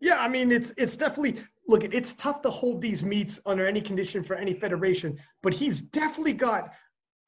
[0.00, 1.84] Yeah, I mean it's it's definitely look.
[1.84, 6.34] It's tough to hold these meets under any condition for any federation, but he's definitely
[6.34, 6.70] got.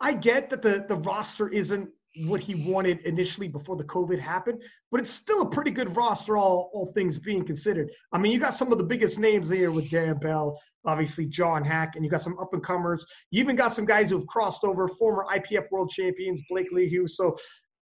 [0.00, 4.60] I get that the the roster isn't what he wanted initially before the COVID happened,
[4.90, 7.90] but it's still a pretty good roster, all all things being considered.
[8.12, 11.64] I mean, you got some of the biggest names here with Darren Bell, obviously John
[11.64, 13.06] Haack, and you got some up and comers.
[13.30, 17.08] You even got some guys who have crossed over, former IPF world champions, Blake Lehew.
[17.08, 17.36] So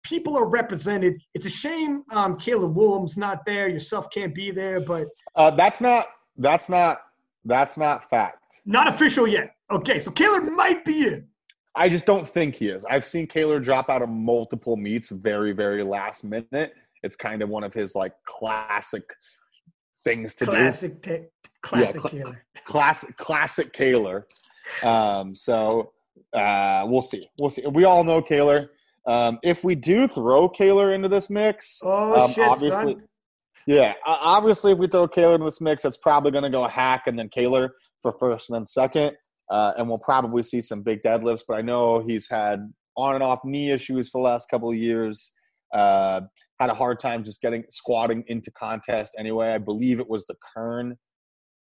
[0.03, 1.21] people are represented.
[1.35, 3.69] It's a shame um, Caleb Williams not there.
[3.69, 5.07] Yourself can't be there, but
[5.37, 6.99] uh, that's not that's not
[7.45, 8.61] that's not fact.
[8.67, 9.55] Not official yet.
[9.71, 11.28] Okay, so Caleb might be in.
[11.79, 12.85] I just don't think he is.
[12.85, 16.73] I've seen Kaylor drop out of multiple meets very, very last minute.
[17.05, 19.05] It's kind of one of his like classic
[20.03, 21.19] things to classic do.
[21.19, 21.25] T-
[21.63, 24.25] classic yeah, cl- Classic, classic Kaylor.
[24.83, 25.93] Um, so
[26.33, 27.23] uh, we'll see.
[27.39, 27.65] We'll see.
[27.67, 28.69] We all know Kaylor.
[29.07, 33.03] Um, if we do throw Kaylor into this mix, oh um, shit, obviously, son.
[33.67, 37.03] yeah, obviously, if we throw Kaylor into this mix, it's probably going to go Haack
[37.07, 37.71] and then Kaylor
[38.03, 39.17] for first and then second,
[39.51, 41.43] uh, and we'll probably see some big deadlifts.
[41.47, 44.77] But I know he's had on and off knee issues for the last couple of
[44.77, 45.33] years.
[45.75, 46.23] Uh,
[46.61, 49.51] had a hard time just getting squatting into contest anyway.
[49.53, 50.97] I believe it was the Kern.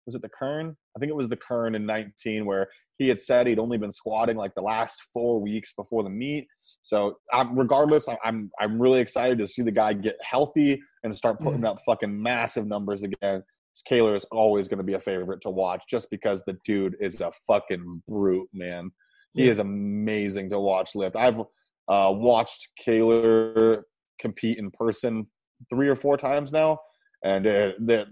[0.05, 0.77] Was it the Kern?
[0.95, 2.67] I think it was the Kern in 19 where
[2.97, 6.47] he had said he'd only been squatting like the last four weeks before the meet
[6.87, 11.37] so um, regardless, I'm I'm really excited to see the guy get healthy and start
[11.37, 11.67] putting mm.
[11.67, 13.43] up fucking massive numbers again.
[13.89, 17.21] Kaylor is always going to be a favorite to watch just because the dude is
[17.21, 18.91] a fucking brute, man.
[19.33, 19.51] He yeah.
[19.51, 21.15] is amazing to watch lift.
[21.15, 23.83] I've uh, watched Kaylor
[24.19, 25.27] compete in person
[25.69, 26.79] three or four times now,
[27.23, 28.07] and it, it,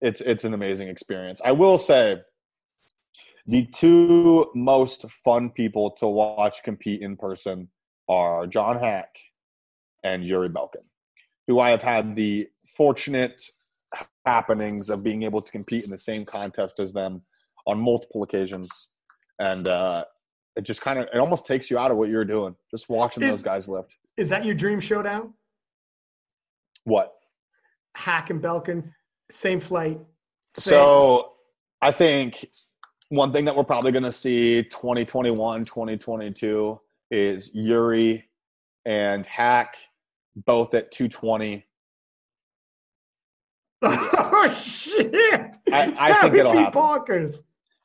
[0.00, 1.40] it's it's an amazing experience.
[1.44, 2.16] I will say
[3.46, 7.68] the two most fun people to watch compete in person
[8.08, 9.08] are John Haack
[10.04, 10.84] and Yuri Belkin,
[11.46, 13.42] who I have had the fortunate
[14.26, 17.22] happenings of being able to compete in the same contest as them
[17.66, 18.88] on multiple occasions.
[19.38, 20.04] And uh,
[20.56, 23.22] it just kind of it almost takes you out of what you're doing just watching
[23.22, 23.96] is, those guys lift.
[24.16, 25.34] Is that your dream showdown?
[26.84, 27.12] What?
[27.96, 28.92] Haack and Belkin,
[29.30, 29.98] same flight.
[30.56, 30.72] Same.
[30.72, 31.32] So
[31.80, 32.46] I think
[33.08, 36.80] one thing that we're probably going to see 2021 2022
[37.10, 38.24] is yuri
[38.84, 39.74] and Haack
[40.34, 41.64] both at 220
[43.84, 45.56] oh shit.
[45.72, 46.80] I, I think it'll happen.
[46.80, 47.38] bonkers.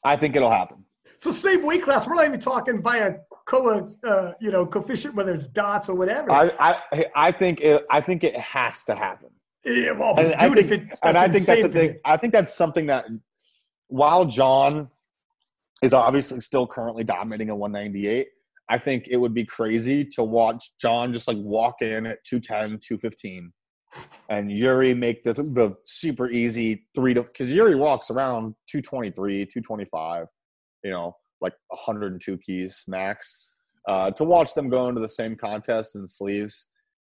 [0.03, 0.83] i think it'll happen.
[1.17, 2.07] So same weight class.
[2.07, 5.95] We're not even talking by a co uh, you know coefficient whether it's dots or
[5.95, 6.31] whatever.
[6.31, 6.51] I
[6.91, 9.29] i, I think it i think it has to happen.
[9.65, 11.97] Yeah, well, and, dude, I think, it, and I think that's a thing.
[12.05, 13.05] I think that's something that
[13.87, 14.89] while John
[15.81, 18.27] is obviously still currently dominating a 198.
[18.69, 22.79] I think it would be crazy to watch John just like walk in at 210,
[22.79, 23.53] 215,
[24.29, 30.27] and Yuri make the, the super easy three to because Yuri walks around 223, 225,
[30.83, 33.47] you know, like 102 keys max.
[33.87, 36.67] Uh, to watch them go into the same contest in sleeves,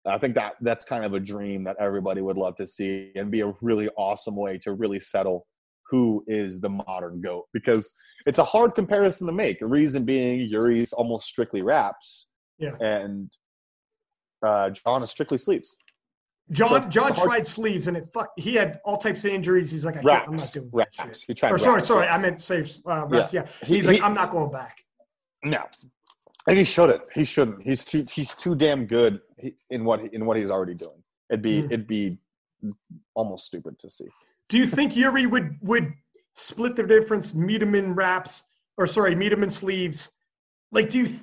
[0.05, 3.31] I think that that's kind of a dream that everybody would love to see and
[3.31, 5.47] be a really awesome way to really settle
[5.89, 7.91] who is the modern goat because
[8.25, 9.59] it's a hard comparison to make.
[9.59, 12.27] The reason being Yuri's almost strictly wraps,
[12.59, 13.31] yeah, and
[14.45, 15.75] uh, John is strictly sleeves.
[16.51, 17.27] John so John hard...
[17.27, 18.31] tried sleeves and it fuck.
[18.37, 19.71] He had all types of injuries.
[19.71, 20.97] He's like, I wraps, I'm not doing wraps.
[20.97, 21.25] that shit.
[21.27, 21.49] He tried.
[21.49, 23.33] Or wraps, sorry, sorry, I meant save uh, reps.
[23.33, 23.67] Yeah, yeah.
[23.67, 24.77] he's he, like, he, I'm not going back.
[25.43, 25.63] No,
[26.47, 27.01] and he shouldn't.
[27.13, 27.61] He shouldn't.
[27.61, 28.05] He's too.
[28.11, 29.21] He's too damn good
[29.69, 31.03] in what in what he's already doing.
[31.29, 31.65] It'd be Mm.
[31.65, 32.17] it'd be
[33.13, 34.07] almost stupid to see.
[34.49, 35.93] Do you think Yuri would would
[36.35, 38.43] split the difference, meet him in wraps,
[38.77, 40.11] or sorry, meet him in sleeves?
[40.71, 41.07] Like, do you?
[41.07, 41.21] Th-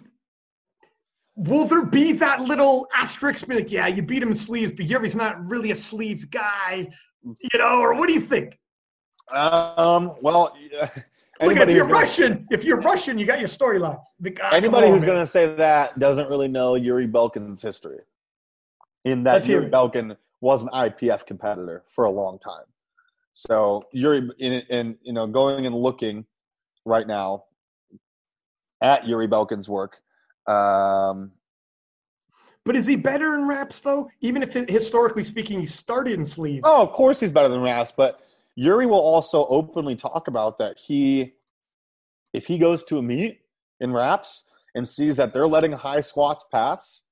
[1.37, 3.47] will there be that little asterisk?
[3.47, 6.89] Be like, yeah, you beat him in sleeves, but Yuri's not really a sleeves guy,
[7.23, 7.79] you know?
[7.79, 8.59] Or what do you think?
[9.33, 10.17] Um.
[10.23, 10.57] Well,
[11.43, 14.01] Look, if you're who's gonna- Russian, if you're Russian, you got your storyline.
[14.21, 17.61] The guy- come Anybody on, who's going to say that doesn't really know Yuri Belkin's
[17.61, 17.99] history.
[19.05, 19.69] In that Let's Yuri.
[19.71, 22.65] Belkin was an IPF competitor for a long time.
[23.35, 26.25] So Yuri, in, in you know, going and looking
[26.87, 27.45] right now
[28.81, 29.99] at Yuri Belkin's work,
[30.49, 31.33] um,
[32.65, 34.09] But is he better in wraps though?
[34.21, 36.63] Even if historically speaking, he started in sleeves.
[36.67, 38.21] oh, of course he's better than Ras, but
[38.57, 41.35] Yuri will also openly talk about that he,
[42.33, 43.41] if he goes to a meet
[43.81, 44.45] in wraps
[44.75, 47.03] and sees that they're letting high squats pass,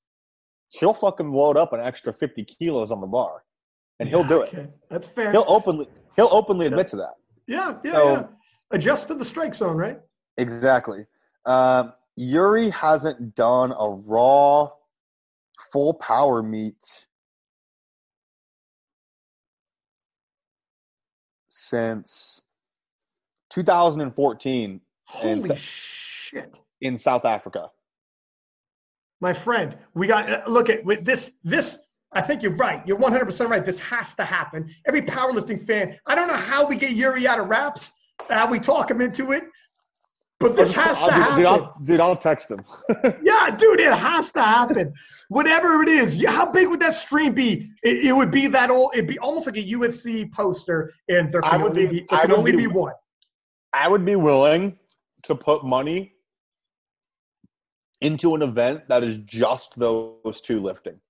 [0.68, 3.44] he'll fucking load up an extra 50 kilos on the bar
[4.00, 4.48] and he'll do it.
[4.54, 5.30] Okay, That's fair.
[5.32, 7.14] He'll openly he'll openly admit to that.
[7.46, 8.26] yeah, yeah, So- yeah.
[8.70, 10.00] Adjust to the strike zone, right?
[10.36, 11.06] Exactly.
[11.46, 14.68] Um, Yuri hasn't done a raw
[15.72, 17.06] full power meet
[21.48, 22.42] since
[23.50, 26.60] 2014 Holy so- shit.
[26.80, 27.70] in South Africa.
[29.20, 31.78] my friend we got uh, look at with this this
[32.12, 36.14] i think you're right you're 100% right this has to happen every powerlifting fan i
[36.14, 37.92] don't know how we get yuri out of wraps
[38.28, 39.44] how we talk him into it
[40.40, 42.60] but this has to I'll- happen Dude, I'll, dude, I'll text him.
[43.22, 44.92] yeah dude it has to happen
[45.28, 48.70] whatever it is yeah, how big would that stream be it, it would be that
[48.70, 52.32] old it'd be almost like a ufc poster and there would only be- there would
[52.32, 52.92] only be- be one
[53.76, 54.78] I would be willing
[55.24, 56.12] to put money
[58.00, 61.00] into an event that is just those two lifting.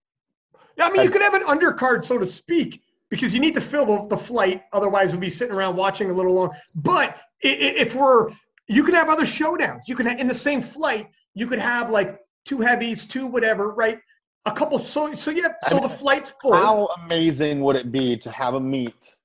[0.79, 3.61] Yeah, I mean, you could have an undercard, so to speak, because you need to
[3.61, 4.63] fill the, the flight.
[4.73, 6.55] Otherwise, we'd be sitting around watching a little long.
[6.75, 8.31] But if we're,
[8.69, 9.81] you could have other showdowns.
[9.87, 13.99] You can in the same flight, you could have like two heavies, two whatever, right?
[14.47, 14.79] A couple.
[14.79, 15.55] So so yeah.
[15.69, 16.55] So the flight's full.
[16.55, 19.17] How amazing would it be to have a meet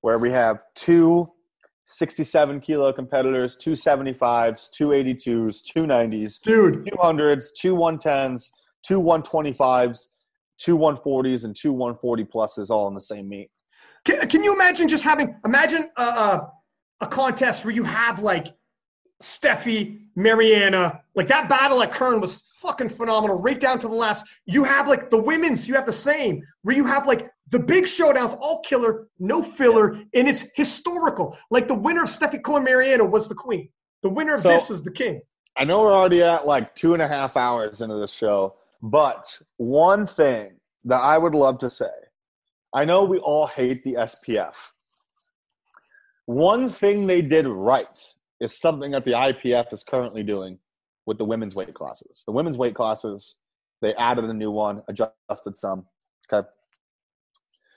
[0.00, 1.30] where we have two
[1.84, 8.48] 67 kilo competitors, two 75s, two 82s, two 90s, Dude, 200s, two 110s,
[8.82, 10.08] two 125s,
[10.58, 13.50] two 140s, and two 140 pluses all in the same meet?
[14.04, 16.48] can, can you imagine just having imagine a, a,
[17.02, 18.54] a contest where you have like
[19.22, 24.24] Stefi, Marianna, like that battle at Kern was fucking phenomenal, right down to the last.
[24.46, 27.84] You have like the women's, you have the same, where you have like the big
[27.84, 31.36] showdowns, all killer, no filler, and it's historical.
[31.50, 33.68] Like the winner of Stefi Cohen Marianna was the queen.
[34.02, 35.20] The winner of So- this is the king.
[35.56, 39.38] I know we're already at like two and a half hours into the show, but
[39.58, 40.52] one thing
[40.84, 41.90] that I would love to say
[42.74, 44.54] I know we all hate the SPF.
[46.24, 47.98] One thing they did right
[48.42, 50.58] is something that the IPF is currently doing
[51.06, 52.24] with the women's weight classes.
[52.26, 53.36] The women's weight classes,
[53.80, 55.86] they added a new one, adjusted some.
[56.30, 56.46] Okay.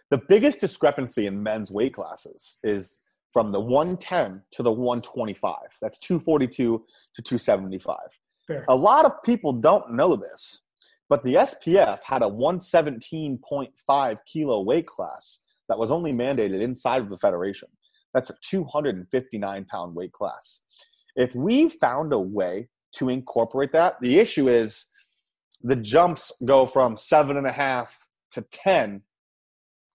[0.09, 2.99] The biggest discrepancy in men's weight classes is
[3.31, 5.55] from the 110 to the 125.
[5.81, 6.83] That's 242
[7.15, 7.97] to 275.
[8.47, 8.65] Fair.
[8.69, 10.61] A lot of people don't know this,
[11.09, 17.09] but the SPF had a 117.5 kilo weight class that was only mandated inside of
[17.09, 17.67] the federation.
[18.15, 20.61] That's a 259 pound weight class.
[21.15, 24.87] If we found a way to incorporate that, the issue is
[25.61, 29.01] the jumps go from seven and a half to 10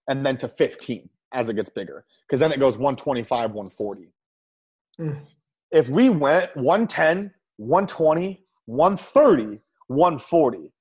[0.07, 4.13] and then to 15 as it gets bigger because then it goes 125 140
[4.99, 5.21] Mm.
[5.71, 10.73] if we went 110 120 130 140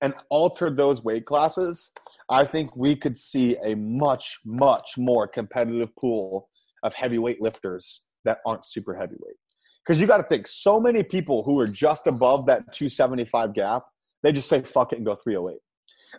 [0.00, 1.90] and altered those weight classes
[2.30, 6.48] i think we could see a much much more competitive pool
[6.84, 9.36] of heavyweight lifters that aren't super heavyweight.
[9.84, 13.84] Because you got to think so many people who are just above that 275 gap
[14.22, 15.60] they just say fuck it and go 308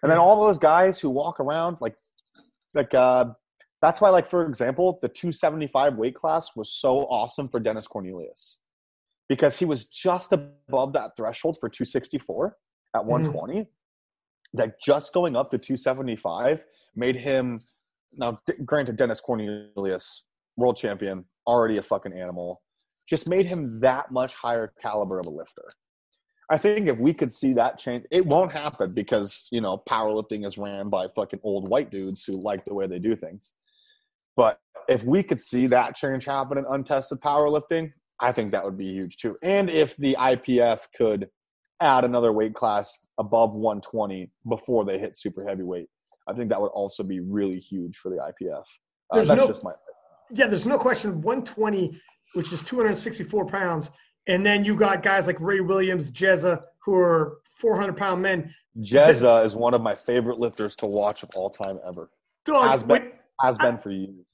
[0.02, 1.96] and then all those guys who walk around like
[2.74, 3.26] like uh
[3.82, 8.60] that's why like for example the 275 weight class was so awesome for dennis cornelius.
[9.28, 12.56] Because he was just above that threshold for 264
[12.96, 13.68] at 120
[14.54, 16.64] that just going up to 275
[16.96, 17.60] made him
[18.14, 20.26] now granted dennis cornelius
[20.58, 22.62] world champion already a fucking animal
[23.08, 25.68] just made him that much higher caliber of a lifter
[26.50, 30.46] I think if we could see that change, it won't happen because you know powerlifting
[30.46, 33.54] is ran by fucking old white dudes who like the way they do things.
[34.36, 38.78] But if we could see that change happen in untested powerlifting, I think that would
[38.78, 39.38] be huge too.
[39.42, 41.30] And if the IPF could
[41.82, 45.88] add another weight class above 120 before they hit super heavyweight,
[46.28, 48.64] I think that would also be really huge for the IPF.
[49.12, 49.72] Uh, that's no- just my.
[50.32, 51.22] Yeah, there's no question.
[51.22, 52.00] 120,
[52.34, 53.92] which is 264 pounds,
[54.28, 58.54] and then you got guys like Ray Williams, Jezza, who are 400 pound men.
[58.80, 62.10] Jezza is one of my favorite lifters to watch of all time ever.
[62.46, 63.12] Dog, Has been, when-
[63.42, 64.26] has been for years.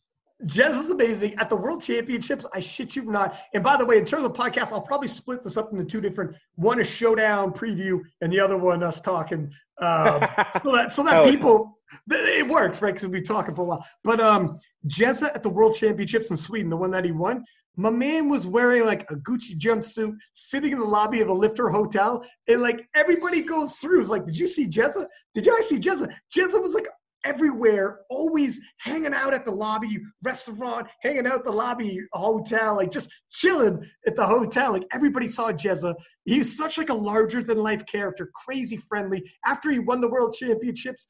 [0.46, 1.36] Jez is amazing.
[1.36, 3.38] At the World Championships, I shit you not.
[3.54, 6.02] And by the way, in terms of podcast, I'll probably split this up into two
[6.02, 6.36] different.
[6.56, 9.52] One is showdown preview, and the other one us talking.
[9.78, 10.28] Um,
[10.64, 11.78] so that so that people
[12.10, 13.86] it works right because we've been talking for a while.
[14.04, 17.44] But um, Jezza at the World Championships in Sweden, the one that he won,
[17.78, 21.70] my man was wearing like a Gucci jumpsuit, sitting in the lobby of a lifter
[21.70, 24.02] hotel, and like everybody goes through.
[24.02, 25.08] It's like, did you see Jezza?
[25.34, 26.14] Did you see Jezza?
[26.36, 26.88] Jezza was like
[27.24, 33.10] everywhere, always hanging out at the lobby restaurant, hanging out the lobby hotel, like just
[33.30, 34.74] chilling at the hotel.
[34.74, 35.94] Like everybody saw Jezza.
[36.26, 39.24] He's such like a larger than life character, crazy friendly.
[39.46, 41.08] After he won the world championships,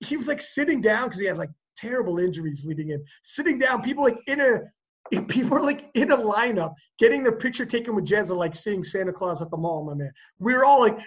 [0.00, 3.04] he was like sitting down because he had like terrible injuries leading in.
[3.22, 4.60] Sitting down, people like in a
[5.28, 9.12] people were like in a lineup getting their picture taken with Jezza, like seeing Santa
[9.12, 10.12] Claus at the mall, my man.
[10.38, 10.98] We were all like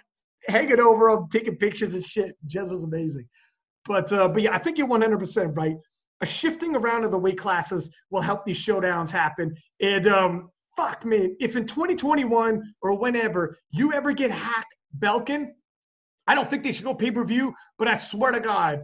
[0.47, 2.35] hanging over him, taking pictures and shit.
[2.47, 3.27] Jezza's amazing.
[3.85, 5.75] But uh, but yeah, I think you're 100 percent right.
[6.21, 9.55] A shifting around of the weight classes will help these showdowns happen.
[9.81, 14.63] And um, fuck man, if in 2021 or whenever you ever get Haack
[14.99, 15.49] Belkin,
[16.28, 17.53] I don't think they should go pay per view.
[17.78, 18.84] But I swear to God,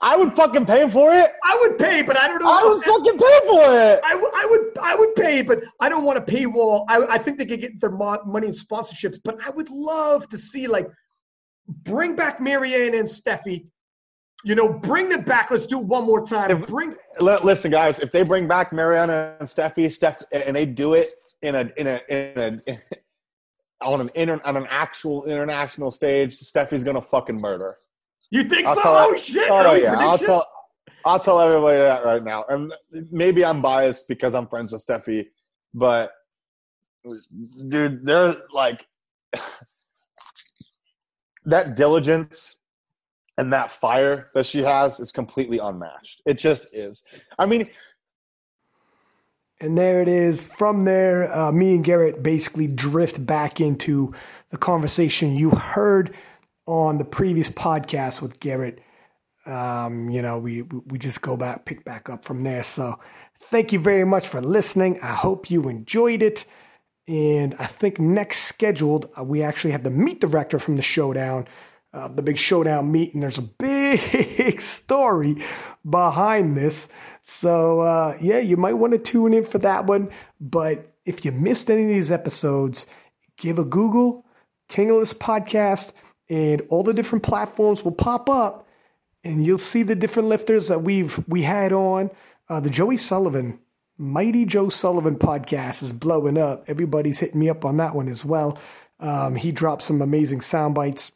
[0.00, 1.32] I would fucking pay for it.
[1.44, 2.50] I would pay, but I don't know.
[2.50, 4.00] I would fucking pay for it.
[4.04, 6.84] I would, I would, I would pay, but I don't want a paywall.
[6.88, 10.28] I, I think they could get their mo- money in sponsorships, but I would love
[10.30, 10.88] to see like
[11.84, 13.66] bring back Marianna and Stefi.
[14.44, 15.52] You know, bring them back.
[15.52, 16.50] Let's do it one more time.
[16.50, 20.66] If- bring Li- Listen, guys, if they bring back Marianna and Stefi, Steph, and they
[20.66, 21.12] do it
[21.42, 22.78] in a in a in a
[23.82, 27.76] on an inter, on an actual international stage, Stefi's gonna fucking murder.
[28.30, 28.82] you think I'll so?
[28.84, 29.50] Oh shit!
[29.50, 30.46] Oh early yeah, I'll tell
[31.04, 32.44] I'll tell everybody that right now.
[32.48, 32.72] And
[33.10, 35.26] maybe I'm biased because I'm friends with Stefi,
[35.74, 36.10] but
[37.68, 38.86] dude, they're like
[41.44, 42.60] that diligence
[43.38, 46.22] and that fire that she has is completely unmatched.
[46.26, 47.02] It just is.
[47.38, 47.68] I mean,
[49.62, 50.48] And there it is.
[50.48, 54.12] From there, uh, me and Garrett basically drift back into
[54.50, 56.12] the conversation you heard
[56.66, 58.80] on the previous podcast with Garrett.
[59.46, 62.64] Um, you know, we we just go back, pick back up from there.
[62.64, 62.98] So,
[63.50, 64.98] thank you very much for listening.
[65.00, 66.44] I hope you enjoyed it.
[67.06, 71.46] And I think next scheduled, uh, we actually have the meet director from the showdown,
[71.92, 75.42] uh, the big showdown meet, and there's a big story
[75.88, 76.88] behind this.
[77.22, 80.10] So, uh, yeah, you might want to tune in for that one.
[80.40, 82.86] But if you missed any of these episodes,
[83.36, 84.24] give a Google,
[84.68, 85.92] King of List Podcast,
[86.28, 88.66] and all the different platforms will pop up,
[89.22, 92.10] and you'll see the different lifters that we've we had on.
[92.48, 93.58] Uh, the Joey Sullivan
[94.02, 96.64] Mighty Joe Sullivan podcast is blowing up.
[96.66, 98.58] Everybody's hitting me up on that one as well.
[98.98, 101.12] Um, he dropped some amazing sound bites,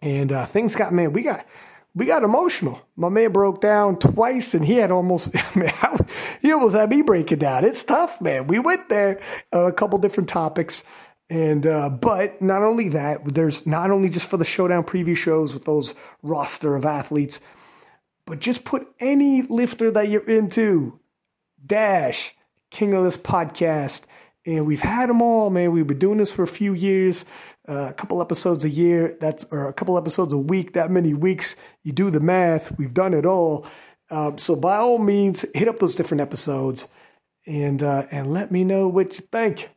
[0.00, 1.12] and uh, things got man.
[1.12, 1.46] We got
[1.94, 2.80] we got emotional.
[2.96, 5.72] My man broke down twice, and he had almost I mean,
[6.40, 7.64] he almost had me breaking down.
[7.64, 8.46] It's tough, man.
[8.46, 9.20] We went there
[9.52, 10.84] uh, a couple different topics.
[11.30, 15.52] And uh, but not only that, there's not only just for the showdown preview shows
[15.52, 17.40] with those roster of athletes,
[18.24, 20.98] but just put any lifter that you're into
[21.64, 22.34] dash
[22.70, 24.06] King of this podcast.
[24.46, 25.72] And we've had them all, man.
[25.72, 27.26] We've been doing this for a few years,
[27.68, 29.16] uh, a couple episodes a year.
[29.20, 30.72] That's or a couple episodes a week.
[30.72, 31.56] That many weeks.
[31.82, 32.76] You do the math.
[32.78, 33.66] We've done it all.
[34.10, 36.88] Um, so by all means, hit up those different episodes
[37.46, 39.70] and uh, and let me know what you think.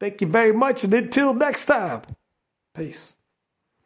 [0.00, 2.02] Thank you very much, and until next time,
[2.74, 3.16] peace.